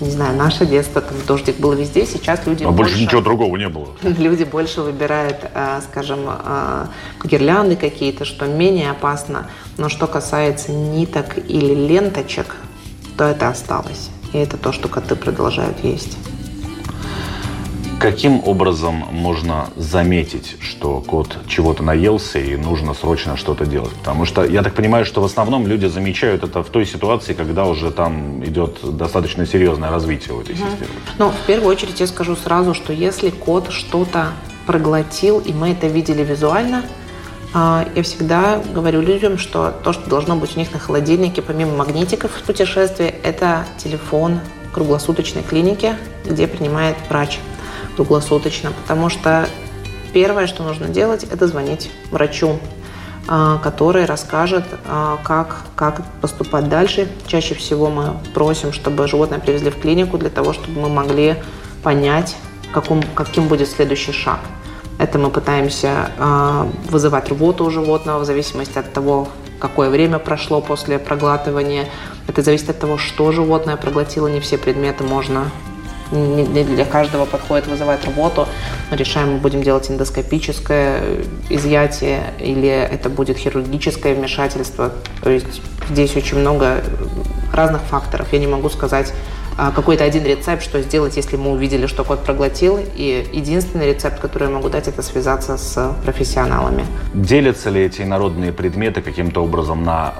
не 0.00 0.10
знаю, 0.10 0.36
наше 0.36 0.64
детство, 0.64 1.02
там 1.02 1.16
дождик 1.26 1.58
был 1.58 1.72
везде, 1.72 2.06
сейчас 2.06 2.46
люди 2.46 2.64
А 2.64 2.70
больше, 2.70 2.94
больше 2.94 3.04
ничего 3.04 3.20
другого 3.20 3.56
не 3.58 3.68
было. 3.68 3.88
Люди 4.02 4.44
больше 4.44 4.80
выбирают, 4.80 5.36
э, 5.54 5.80
скажем, 5.90 6.20
э, 6.26 6.86
гирлянды 7.24 7.76
какие-то, 7.76 8.24
что 8.24 8.46
менее 8.46 8.92
опасно. 8.92 9.48
Но 9.76 9.90
что 9.90 10.06
касается 10.06 10.72
ниток 10.72 11.36
или 11.36 11.74
ленточек, 11.74 12.56
то 13.18 13.24
это 13.24 13.48
осталось. 13.48 14.08
И 14.32 14.38
это 14.38 14.56
то, 14.56 14.72
что 14.72 14.88
коты 14.88 15.16
продолжают 15.16 15.82
есть. 15.82 16.16
Каким 18.00 18.40
образом 18.46 19.04
можно 19.10 19.68
заметить, 19.76 20.56
что 20.62 21.02
кот 21.02 21.36
чего-то 21.46 21.82
наелся 21.82 22.38
и 22.38 22.56
нужно 22.56 22.94
срочно 22.94 23.36
что-то 23.36 23.66
делать? 23.66 23.92
Потому 23.92 24.24
что 24.24 24.42
я 24.42 24.62
так 24.62 24.72
понимаю, 24.72 25.04
что 25.04 25.20
в 25.20 25.26
основном 25.26 25.66
люди 25.66 25.84
замечают 25.84 26.42
это 26.42 26.62
в 26.62 26.70
той 26.70 26.86
ситуации, 26.86 27.34
когда 27.34 27.66
уже 27.66 27.90
там 27.90 28.42
идет 28.42 28.78
достаточно 28.96 29.44
серьезное 29.44 29.90
развитие 29.90 30.34
у 30.34 30.40
этой 30.40 30.54
системы. 30.54 30.88
Ну, 31.18 31.30
в 31.30 31.46
первую 31.46 31.70
очередь 31.70 32.00
я 32.00 32.06
скажу 32.06 32.36
сразу, 32.36 32.72
что 32.72 32.94
если 32.94 33.28
кот 33.28 33.70
что-то 33.70 34.28
проглотил, 34.64 35.38
и 35.38 35.52
мы 35.52 35.72
это 35.72 35.86
видели 35.86 36.24
визуально, 36.24 36.84
я 37.52 38.02
всегда 38.02 38.62
говорю 38.72 39.00
людям, 39.00 39.36
что 39.36 39.72
то, 39.82 39.92
что 39.92 40.08
должно 40.08 40.36
быть 40.36 40.56
у 40.56 40.58
них 40.58 40.72
на 40.72 40.78
холодильнике, 40.78 41.42
помимо 41.42 41.76
магнитиков 41.76 42.30
в 42.30 42.42
путешествии, 42.44 43.12
это 43.24 43.64
телефон 43.78 44.40
круглосуточной 44.72 45.42
клиники, 45.42 45.96
где 46.24 46.46
принимает 46.46 46.96
врач 47.08 47.40
круглосуточно, 47.96 48.72
потому 48.82 49.08
что 49.08 49.48
первое, 50.12 50.46
что 50.46 50.62
нужно 50.62 50.88
делать, 50.88 51.24
это 51.24 51.46
звонить 51.46 51.90
врачу, 52.10 52.58
а, 53.28 53.58
который 53.58 54.04
расскажет, 54.04 54.64
а, 54.86 55.18
как, 55.22 55.58
как 55.76 56.02
поступать 56.20 56.68
дальше. 56.68 57.08
Чаще 57.26 57.54
всего 57.54 57.90
мы 57.90 58.16
просим, 58.34 58.72
чтобы 58.72 59.06
животное 59.06 59.38
привезли 59.38 59.70
в 59.70 59.80
клинику 59.80 60.18
для 60.18 60.30
того, 60.30 60.52
чтобы 60.52 60.80
мы 60.80 60.88
могли 60.88 61.36
понять, 61.82 62.36
каком, 62.72 63.02
каким 63.14 63.48
будет 63.48 63.68
следующий 63.68 64.12
шаг. 64.12 64.40
Это 65.00 65.18
мы 65.18 65.30
пытаемся 65.30 66.10
э, 66.18 66.66
вызывать 66.90 67.30
рвоту 67.30 67.64
у 67.64 67.70
животного 67.70 68.18
в 68.18 68.26
зависимости 68.26 68.78
от 68.78 68.92
того, 68.92 69.28
какое 69.58 69.88
время 69.88 70.18
прошло 70.18 70.60
после 70.60 70.98
проглатывания. 70.98 71.86
Это 72.28 72.42
зависит 72.42 72.68
от 72.68 72.78
того, 72.78 72.98
что 72.98 73.32
животное 73.32 73.76
проглотило. 73.76 74.26
Не 74.28 74.40
все 74.40 74.58
предметы 74.58 75.02
можно 75.04 75.50
не 76.12 76.64
для 76.64 76.84
каждого 76.84 77.24
подходит 77.24 77.66
вызывать 77.66 78.04
работу. 78.04 78.46
Мы 78.90 78.96
решаем, 78.98 79.34
мы 79.34 79.38
будем 79.38 79.62
делать 79.62 79.90
эндоскопическое 79.90 81.00
изъятие 81.48 82.34
или 82.38 82.68
это 82.68 83.08
будет 83.08 83.38
хирургическое 83.38 84.14
вмешательство. 84.14 84.92
То 85.22 85.30
есть 85.30 85.62
здесь 85.88 86.14
очень 86.14 86.38
много 86.38 86.82
разных 87.54 87.80
факторов. 87.82 88.32
Я 88.32 88.38
не 88.38 88.48
могу 88.48 88.68
сказать 88.68 89.14
какой-то 89.74 90.04
один 90.04 90.24
рецепт, 90.24 90.62
что 90.62 90.80
сделать, 90.80 91.16
если 91.16 91.36
мы 91.36 91.50
увидели, 91.52 91.86
что 91.86 92.04
кот 92.04 92.24
проглотил. 92.24 92.78
И 92.96 93.26
единственный 93.32 93.88
рецепт, 93.88 94.18
который 94.20 94.44
я 94.48 94.54
могу 94.54 94.68
дать, 94.68 94.88
это 94.88 95.02
связаться 95.02 95.56
с 95.56 95.94
профессионалами. 96.04 96.84
Делятся 97.14 97.70
ли 97.70 97.82
эти 97.82 98.02
народные 98.02 98.52
предметы 98.52 99.02
каким-то 99.02 99.44
образом 99.44 99.84
на 99.84 100.14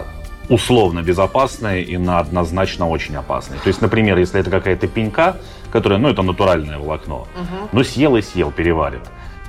условно 0.51 1.03
безопасные 1.03 1.85
и 1.85 1.97
на 1.97 2.19
однозначно 2.19 2.89
очень 2.89 3.17
опасные. 3.17 3.61
То 3.61 3.69
есть, 3.69 3.81
например, 3.81 4.19
если 4.19 4.41
это 4.41 4.51
какая-то 4.51 4.89
пенька, 4.89 5.37
которая, 5.73 5.99
ну, 5.99 6.09
это 6.09 6.23
натуральное 6.23 6.79
волокно, 6.79 7.29
угу. 7.37 7.69
ну, 7.73 7.85
съел 7.85 8.17
и 8.17 8.23
съел, 8.23 8.51
переварит. 8.51 9.03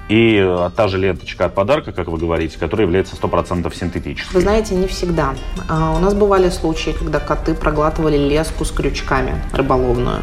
И 0.09 0.43
э, 0.43 0.69
та 0.75 0.87
же 0.87 0.97
ленточка 0.97 1.45
от 1.45 1.55
подарка, 1.55 1.91
как 1.91 2.07
вы 2.07 2.17
говорите, 2.17 2.57
которая 2.57 2.85
является 2.85 3.15
100% 3.15 3.73
синтетической. 3.73 4.33
Вы 4.33 4.41
знаете, 4.41 4.75
не 4.75 4.87
всегда. 4.87 5.35
А, 5.69 5.95
у 5.95 5.99
нас 5.99 6.13
бывали 6.13 6.49
случаи, 6.49 6.91
когда 6.91 7.19
коты 7.19 7.53
проглатывали 7.53 8.17
леску 8.17 8.65
с 8.65 8.71
крючками 8.71 9.41
рыболовную, 9.53 10.19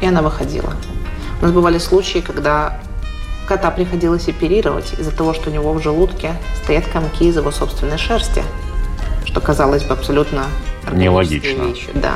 и 0.00 0.06
она 0.06 0.22
выходила. 0.22 0.72
У 1.40 1.44
нас 1.44 1.52
бывали 1.52 1.78
случаи, 1.78 2.18
когда 2.18 2.80
кота 3.46 3.70
приходилось 3.70 4.28
оперировать 4.28 4.94
из-за 4.98 5.12
того, 5.12 5.32
что 5.32 5.50
у 5.50 5.52
него 5.52 5.72
в 5.72 5.82
желудке 5.82 6.32
стоят 6.62 6.86
комки 6.88 7.24
из 7.24 7.36
его 7.36 7.52
собственной 7.52 7.98
шерсти 7.98 8.42
что 9.28 9.40
казалось 9.40 9.84
бы 9.84 9.92
абсолютно 9.92 10.46
нелогично. 10.90 11.64
Вещи, 11.64 11.88
да. 11.94 12.14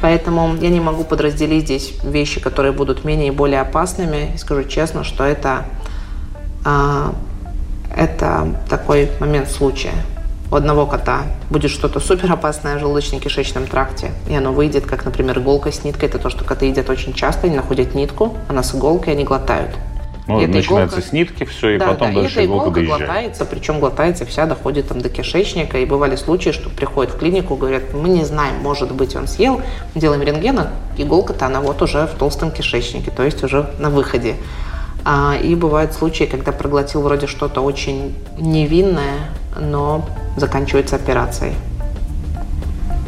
Поэтому 0.00 0.56
я 0.60 0.70
не 0.70 0.80
могу 0.80 1.04
подразделить 1.04 1.64
здесь 1.64 1.94
вещи, 2.02 2.40
которые 2.40 2.72
будут 2.72 3.04
менее 3.04 3.28
и 3.28 3.30
более 3.30 3.60
опасными. 3.60 4.32
И 4.34 4.38
скажу 4.38 4.64
честно, 4.64 5.04
что 5.04 5.24
это, 5.24 5.66
это 6.64 8.54
такой 8.68 9.10
момент 9.20 9.48
случая. 9.48 9.94
У 10.50 10.54
одного 10.54 10.86
кота 10.86 11.24
будет 11.50 11.70
что-то 11.70 12.00
супер 12.00 12.32
опасное 12.32 12.78
в 12.78 12.82
желудочно-кишечном 12.82 13.68
тракте, 13.68 14.12
и 14.30 14.34
оно 14.34 14.52
выйдет, 14.52 14.86
как, 14.86 15.04
например, 15.04 15.38
иголка 15.38 15.70
с 15.70 15.84
ниткой. 15.84 16.08
Это 16.08 16.18
то, 16.18 16.30
что 16.30 16.42
коты 16.42 16.66
едят 16.66 16.88
очень 16.88 17.12
часто, 17.12 17.48
они 17.48 17.56
находят 17.56 17.94
нитку, 17.94 18.34
она 18.48 18.62
с 18.62 18.74
иголкой, 18.74 19.12
они 19.12 19.24
глотают. 19.24 19.76
Ну, 20.26 20.40
это 20.40 20.52
начинается 20.52 20.96
иголка... 20.96 21.08
с 21.08 21.12
нитки 21.12 21.44
все, 21.44 21.70
и 21.70 21.78
да, 21.78 21.88
потом 21.88 22.14
да, 22.14 22.20
дальше 22.20 22.42
и 22.42 22.44
иголка, 22.46 22.68
иголка 22.68 22.80
доезжает. 22.80 22.98
глотается, 23.00 23.44
причем 23.46 23.80
глотается 23.80 24.26
вся, 24.26 24.46
доходит 24.46 24.88
там 24.88 25.00
до 25.00 25.08
кишечника. 25.08 25.78
И 25.78 25.86
бывали 25.86 26.16
случаи, 26.16 26.50
что 26.50 26.68
приходят 26.70 27.14
в 27.14 27.18
клинику, 27.18 27.56
говорят, 27.56 27.94
мы 27.94 28.10
не 28.10 28.24
знаем, 28.24 28.56
может 28.62 28.92
быть, 28.92 29.16
он 29.16 29.26
съел, 29.26 29.62
делаем 29.94 30.22
рентген, 30.22 30.58
а 30.58 30.70
иголка-то 30.98 31.46
она 31.46 31.60
вот 31.60 31.80
уже 31.80 32.06
в 32.06 32.18
толстом 32.18 32.50
кишечнике, 32.50 33.10
то 33.10 33.22
есть 33.22 33.42
уже 33.42 33.70
на 33.78 33.88
выходе. 33.88 34.34
А, 35.10 35.36
и 35.42 35.54
бывают 35.54 35.94
случаи, 35.94 36.24
когда 36.24 36.52
проглотил 36.52 37.00
вроде 37.00 37.26
что-то 37.26 37.62
очень 37.62 38.14
невинное, 38.36 39.30
но 39.58 40.04
заканчивается 40.36 40.96
операцией. 40.96 41.54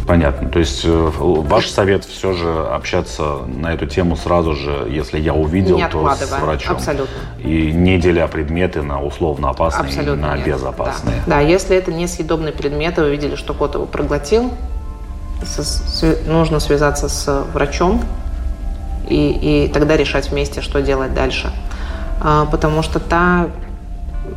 Понятно. 0.07 0.49
То 0.49 0.61
есть 0.61 0.83
э, 0.87 1.11
ваш 1.19 1.69
совет 1.69 2.07
все 2.07 2.33
же 2.33 2.51
общаться 2.73 3.41
на 3.47 3.75
эту 3.75 3.85
тему 3.85 4.17
сразу 4.17 4.57
же, 4.57 4.89
если 4.89 5.21
я 5.21 5.35
увидел, 5.35 5.77
не 5.77 5.87
то 5.89 6.11
с 6.15 6.41
врачом. 6.41 6.77
Абсолютно. 6.77 7.15
И 7.39 7.71
не 7.71 7.99
деля 7.99 8.27
предметы 8.29 8.81
на 8.81 9.03
условно 9.03 9.51
опасные 9.51 9.89
Абсолютно 9.89 10.25
и 10.25 10.29
на 10.29 10.37
нет. 10.39 10.47
безопасные. 10.47 11.17
Да. 11.27 11.37
да, 11.37 11.41
если 11.41 11.77
это 11.77 11.93
не 11.93 12.07
съедобный 12.07 12.53
предмет, 12.53 12.97
вы 12.97 13.11
видели, 13.11 13.35
что 13.35 13.53
кот 13.53 13.75
его 13.75 13.85
проглотил, 13.85 14.51
нужно 16.27 16.61
связаться 16.61 17.11
с 17.11 17.45
врачом 17.53 18.03
и, 19.07 19.67
и 19.67 19.69
тогда 19.69 19.99
решать 19.99 20.31
вместе, 20.31 20.63
что 20.63 20.81
делать 20.81 21.13
дальше. 21.13 21.53
А, 22.21 22.47
потому 22.47 22.83
что 22.83 23.01
та 23.01 23.49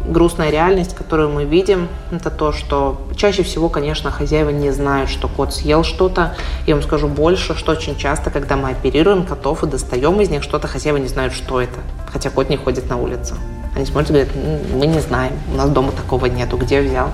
грустная 0.08 0.50
реальность, 0.50 0.96
которую 0.96 1.30
мы 1.30 1.46
видим, 1.46 1.88
это 2.12 2.30
то, 2.30 2.52
что 2.52 3.02
чаще 3.16 3.44
всего, 3.44 3.70
конечно, 3.70 4.12
хозяева 4.12 4.50
не 4.50 4.72
знают, 4.72 5.10
что 5.10 5.28
кот 5.28 5.54
съел 5.54 5.84
что-то. 5.84 6.36
Я 6.66 6.76
вам 6.76 6.84
скажу 6.84 7.08
больше, 7.08 7.56
что 7.56 7.74
очень 7.74 7.98
часто, 7.98 8.30
когда 8.30 8.56
мы 8.56 8.70
оперируем 8.70 9.26
котов 9.26 9.64
и 9.64 9.68
достаем 9.68 10.20
из 10.22 10.30
них 10.30 10.44
что-то, 10.44 10.68
хозяева 10.68 10.98
не 10.98 11.08
знают, 11.08 11.34
что 11.34 11.62
это, 11.62 11.80
хотя 12.12 12.30
кот 12.30 12.50
не 12.50 12.58
ходит 12.58 12.90
на 12.90 12.98
улицу. 12.98 13.36
Они 13.76 13.86
смотрят 13.86 14.12
и 14.12 14.14
говорят, 14.14 14.32
мы 14.74 14.86
не 14.86 15.00
знаем, 15.00 15.34
у 15.52 15.58
нас 15.58 15.70
дома 15.70 15.92
такого 15.92 16.28
нету, 16.28 16.58
где 16.58 16.82
взял. 16.82 17.08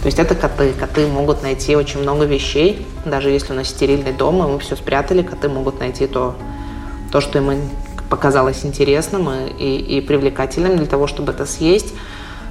То 0.00 0.06
есть 0.06 0.18
это 0.18 0.36
коты. 0.36 0.72
Коты 0.72 1.08
могут 1.08 1.42
найти 1.42 1.74
очень 1.74 2.00
много 2.00 2.24
вещей, 2.24 2.86
даже 3.04 3.30
если 3.30 3.52
у 3.52 3.56
нас 3.56 3.68
стерильный 3.68 4.12
дом, 4.12 4.42
и 4.44 4.52
мы 4.52 4.58
все 4.60 4.76
спрятали, 4.76 5.22
коты 5.22 5.48
могут 5.48 5.80
найти 5.80 6.06
то, 6.06 6.36
то 7.10 7.20
что 7.20 7.38
им 7.38 7.50
показалось 8.08 8.64
интересным 8.64 9.30
и, 9.30 9.50
и, 9.58 9.98
и 9.98 10.00
привлекательным 10.00 10.76
для 10.76 10.86
того, 10.86 11.06
чтобы 11.06 11.32
это 11.32 11.46
съесть. 11.46 11.94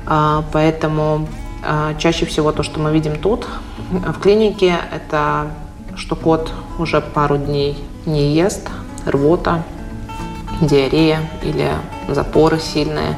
А, 0.06 0.44
поэтому 0.52 1.28
а, 1.64 1.96
чаще 1.96 2.26
всего 2.26 2.52
то, 2.52 2.64
что 2.64 2.80
мы 2.80 2.92
видим 2.92 3.16
тут, 3.18 3.48
в 3.92 4.20
клинике, 4.20 4.78
это 4.94 5.52
что 5.96 6.16
кот 6.16 6.52
уже 6.78 7.02
пару 7.02 7.38
дней 7.38 7.78
не 8.06 8.34
ест, 8.34 8.70
рвота, 9.06 9.64
диарея 10.62 11.30
или 11.42 11.72
запоры 12.08 12.60
сильные, 12.60 13.18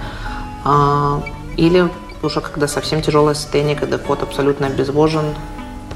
а, 0.63 1.21
или 1.57 1.89
уже 2.21 2.41
когда 2.41 2.67
совсем 2.67 3.01
тяжелое 3.01 3.33
состояние, 3.33 3.75
когда 3.75 3.97
кот 3.97 4.23
абсолютно 4.23 4.67
обезвожен, 4.67 5.25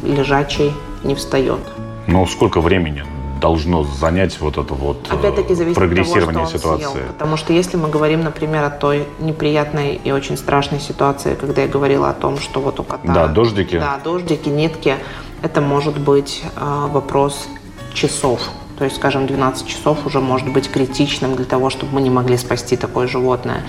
лежачий, 0.04 0.74
не 1.04 1.16
встает. 1.16 1.60
Ну, 2.08 2.26
сколько 2.28 2.62
времени 2.62 3.04
должно 3.44 3.84
занять 3.84 4.40
вот 4.40 4.58
это 4.58 4.74
вот 4.74 5.06
э, 5.10 5.16
Опять-таки 5.16 5.54
зависит 5.54 5.76
прогрессирование 5.76 6.44
от 6.44 6.50
того, 6.50 6.58
ситуации? 6.58 6.94
Съел. 6.94 7.08
Потому 7.08 7.36
что 7.36 7.52
если 7.52 7.76
мы 7.76 7.90
говорим, 7.90 8.24
например, 8.24 8.64
о 8.64 8.70
той 8.70 9.06
неприятной 9.20 10.00
и 10.02 10.12
очень 10.14 10.38
страшной 10.38 10.80
ситуации, 10.80 11.36
когда 11.36 11.64
я 11.64 11.68
говорила 11.68 12.10
о 12.10 12.14
том, 12.14 12.40
что 12.40 12.62
вот 12.62 12.80
у 12.80 12.84
кота... 12.84 13.14
Да, 13.14 13.28
дождики. 13.28 13.78
Да, 13.78 14.00
дождики, 14.02 14.48
нитки. 14.48 14.96
Это 15.42 15.60
может 15.60 16.00
быть 16.00 16.42
э, 16.56 16.88
вопрос 16.90 17.50
часов. 17.94 18.40
То 18.78 18.86
есть, 18.86 18.96
скажем, 18.96 19.28
12 19.28 19.68
часов 19.68 20.06
уже 20.06 20.22
может 20.22 20.50
быть 20.54 20.72
критичным 20.72 21.36
для 21.36 21.46
того, 21.46 21.70
чтобы 21.70 21.96
мы 21.96 22.02
не 22.02 22.10
могли 22.10 22.38
спасти 22.38 22.78
такое 22.78 23.08
животное. 23.08 23.64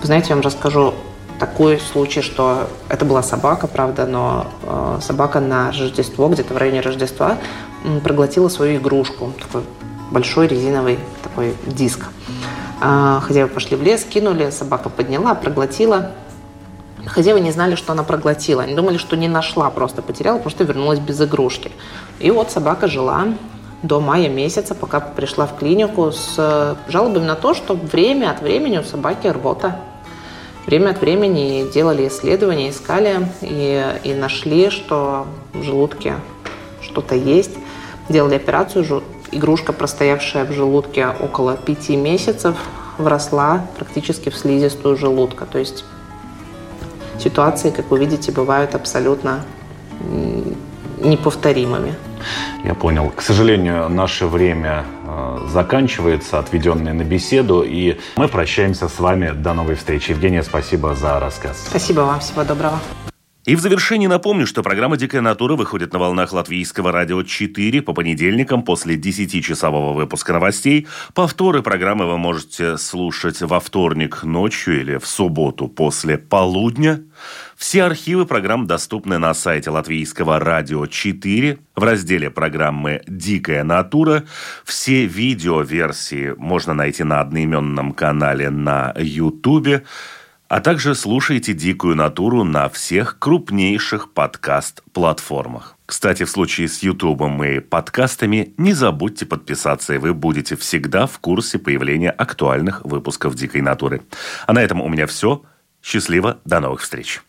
Вы 0.00 0.06
знаете, 0.06 0.30
я 0.30 0.34
вам 0.34 0.44
расскажу 0.44 0.94
такой 1.42 1.80
случай, 1.80 2.22
что 2.22 2.68
это 2.88 3.04
была 3.04 3.20
собака, 3.20 3.66
правда, 3.66 4.06
но 4.06 4.46
э, 4.62 4.98
собака 5.02 5.40
на 5.40 5.72
Рождество, 5.72 6.28
где-то 6.28 6.54
в 6.54 6.56
районе 6.56 6.82
Рождества, 6.82 7.36
проглотила 8.04 8.48
свою 8.48 8.78
игрушку, 8.78 9.32
такой 9.40 9.62
большой 10.12 10.46
резиновый 10.46 11.00
такой 11.20 11.56
диск. 11.66 12.06
А, 12.80 13.18
хозяева 13.18 13.48
пошли 13.48 13.76
в 13.76 13.82
лес, 13.82 14.04
кинули, 14.04 14.50
собака 14.50 14.88
подняла, 14.88 15.34
проглотила. 15.34 16.12
Хозяева 17.06 17.38
не 17.38 17.50
знали, 17.50 17.74
что 17.74 17.90
она 17.90 18.04
проглотила. 18.04 18.62
Они 18.62 18.76
думали, 18.76 18.96
что 18.96 19.16
не 19.16 19.26
нашла, 19.26 19.68
просто 19.70 20.00
потеряла, 20.00 20.40
что 20.48 20.62
вернулась 20.62 21.00
без 21.00 21.20
игрушки. 21.20 21.72
И 22.20 22.30
вот 22.30 22.52
собака 22.52 22.86
жила 22.86 23.24
до 23.82 24.00
мая 24.00 24.28
месяца, 24.28 24.76
пока 24.76 25.00
пришла 25.00 25.48
в 25.48 25.56
клинику 25.56 26.12
с 26.12 26.76
жалобами 26.86 27.24
на 27.24 27.34
то, 27.34 27.52
что 27.52 27.74
время 27.74 28.30
от 28.30 28.42
времени 28.42 28.78
у 28.78 28.84
собаки 28.84 29.26
рвота. 29.26 29.80
Время 30.66 30.90
от 30.90 31.00
времени 31.00 31.68
делали 31.72 32.06
исследования, 32.08 32.70
искали 32.70 33.26
и, 33.40 33.84
и 34.04 34.14
нашли, 34.14 34.70
что 34.70 35.26
в 35.52 35.62
желудке 35.62 36.14
что-то 36.80 37.14
есть 37.14 37.52
делали 38.08 38.36
операцию, 38.36 39.02
игрушка, 39.32 39.72
простоявшая 39.72 40.44
в 40.44 40.52
желудке 40.52 41.08
около 41.08 41.56
пяти 41.56 41.96
месяцев, 41.96 42.56
вросла 42.98 43.66
практически 43.76 44.28
в 44.28 44.36
слизистую 44.36 44.96
желудка. 44.96 45.46
То 45.46 45.58
есть 45.58 45.84
ситуации, 47.18 47.70
как 47.70 47.90
вы 47.90 47.98
видите, 47.98 48.30
бывают 48.30 48.74
абсолютно 48.74 49.44
неповторимыми. 51.00 51.94
Я 52.64 52.74
понял. 52.74 53.10
К 53.14 53.22
сожалению, 53.22 53.88
наше 53.88 54.26
время 54.26 54.84
заканчивается, 55.48 56.38
отведенное 56.38 56.92
на 56.92 57.04
беседу, 57.04 57.62
и 57.62 57.98
мы 58.16 58.28
прощаемся 58.28 58.88
с 58.88 58.98
вами. 58.98 59.30
До 59.30 59.54
новой 59.54 59.74
встречи. 59.74 60.10
Евгения, 60.10 60.42
спасибо 60.42 60.94
за 60.94 61.18
рассказ. 61.20 61.64
Спасибо 61.68 62.00
вам. 62.00 62.20
Всего 62.20 62.44
доброго. 62.44 62.78
И 63.44 63.56
в 63.56 63.60
завершении 63.60 64.06
напомню, 64.06 64.46
что 64.46 64.62
программа 64.62 64.96
«Дикая 64.96 65.20
натура» 65.20 65.56
выходит 65.56 65.92
на 65.92 65.98
волнах 65.98 66.32
латвийского 66.32 66.92
радио 66.92 67.24
4 67.24 67.82
по 67.82 67.92
понедельникам 67.92 68.62
после 68.62 68.94
10-часового 68.94 69.94
выпуска 69.94 70.32
новостей. 70.32 70.86
Повторы 71.12 71.60
программы 71.60 72.06
вы 72.06 72.18
можете 72.18 72.78
слушать 72.78 73.40
во 73.40 73.58
вторник 73.58 74.22
ночью 74.22 74.80
или 74.80 74.96
в 74.96 75.08
субботу 75.08 75.66
после 75.66 76.18
полудня. 76.18 77.02
Все 77.56 77.82
архивы 77.82 78.26
программ 78.26 78.68
доступны 78.68 79.18
на 79.18 79.34
сайте 79.34 79.70
латвийского 79.70 80.38
радио 80.38 80.86
4 80.86 81.58
в 81.74 81.82
разделе 81.82 82.30
программы 82.30 83.02
«Дикая 83.08 83.64
натура». 83.64 84.22
Все 84.64 85.06
видеоверсии 85.06 86.32
можно 86.38 86.74
найти 86.74 87.02
на 87.02 87.20
одноименном 87.20 87.90
канале 87.90 88.50
на 88.50 88.94
YouTube 88.96 89.82
а 90.52 90.60
также 90.60 90.94
слушайте 90.94 91.54
«Дикую 91.54 91.96
натуру» 91.96 92.44
на 92.44 92.68
всех 92.68 93.18
крупнейших 93.18 94.12
подкаст-платформах. 94.12 95.78
Кстати, 95.86 96.24
в 96.24 96.30
случае 96.30 96.68
с 96.68 96.82
Ютубом 96.82 97.42
и 97.42 97.60
подкастами 97.60 98.52
не 98.58 98.74
забудьте 98.74 99.24
подписаться, 99.24 99.94
и 99.94 99.96
вы 99.96 100.12
будете 100.12 100.54
всегда 100.56 101.06
в 101.06 101.18
курсе 101.20 101.58
появления 101.58 102.10
актуальных 102.10 102.84
выпусков 102.84 103.34
«Дикой 103.34 103.62
натуры». 103.62 104.02
А 104.46 104.52
на 104.52 104.62
этом 104.62 104.82
у 104.82 104.90
меня 104.90 105.06
все. 105.06 105.42
Счастливо, 105.82 106.36
до 106.44 106.60
новых 106.60 106.82
встреч. 106.82 107.22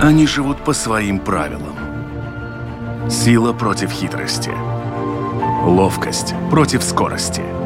Они 0.00 0.28
живут 0.28 0.58
по 0.58 0.72
своим 0.74 1.18
правилам. 1.18 3.10
Сила 3.10 3.52
против 3.52 3.90
хитрости. 3.90 4.52
Ловкость 5.64 6.34
против 6.52 6.84
скорости– 6.84 7.42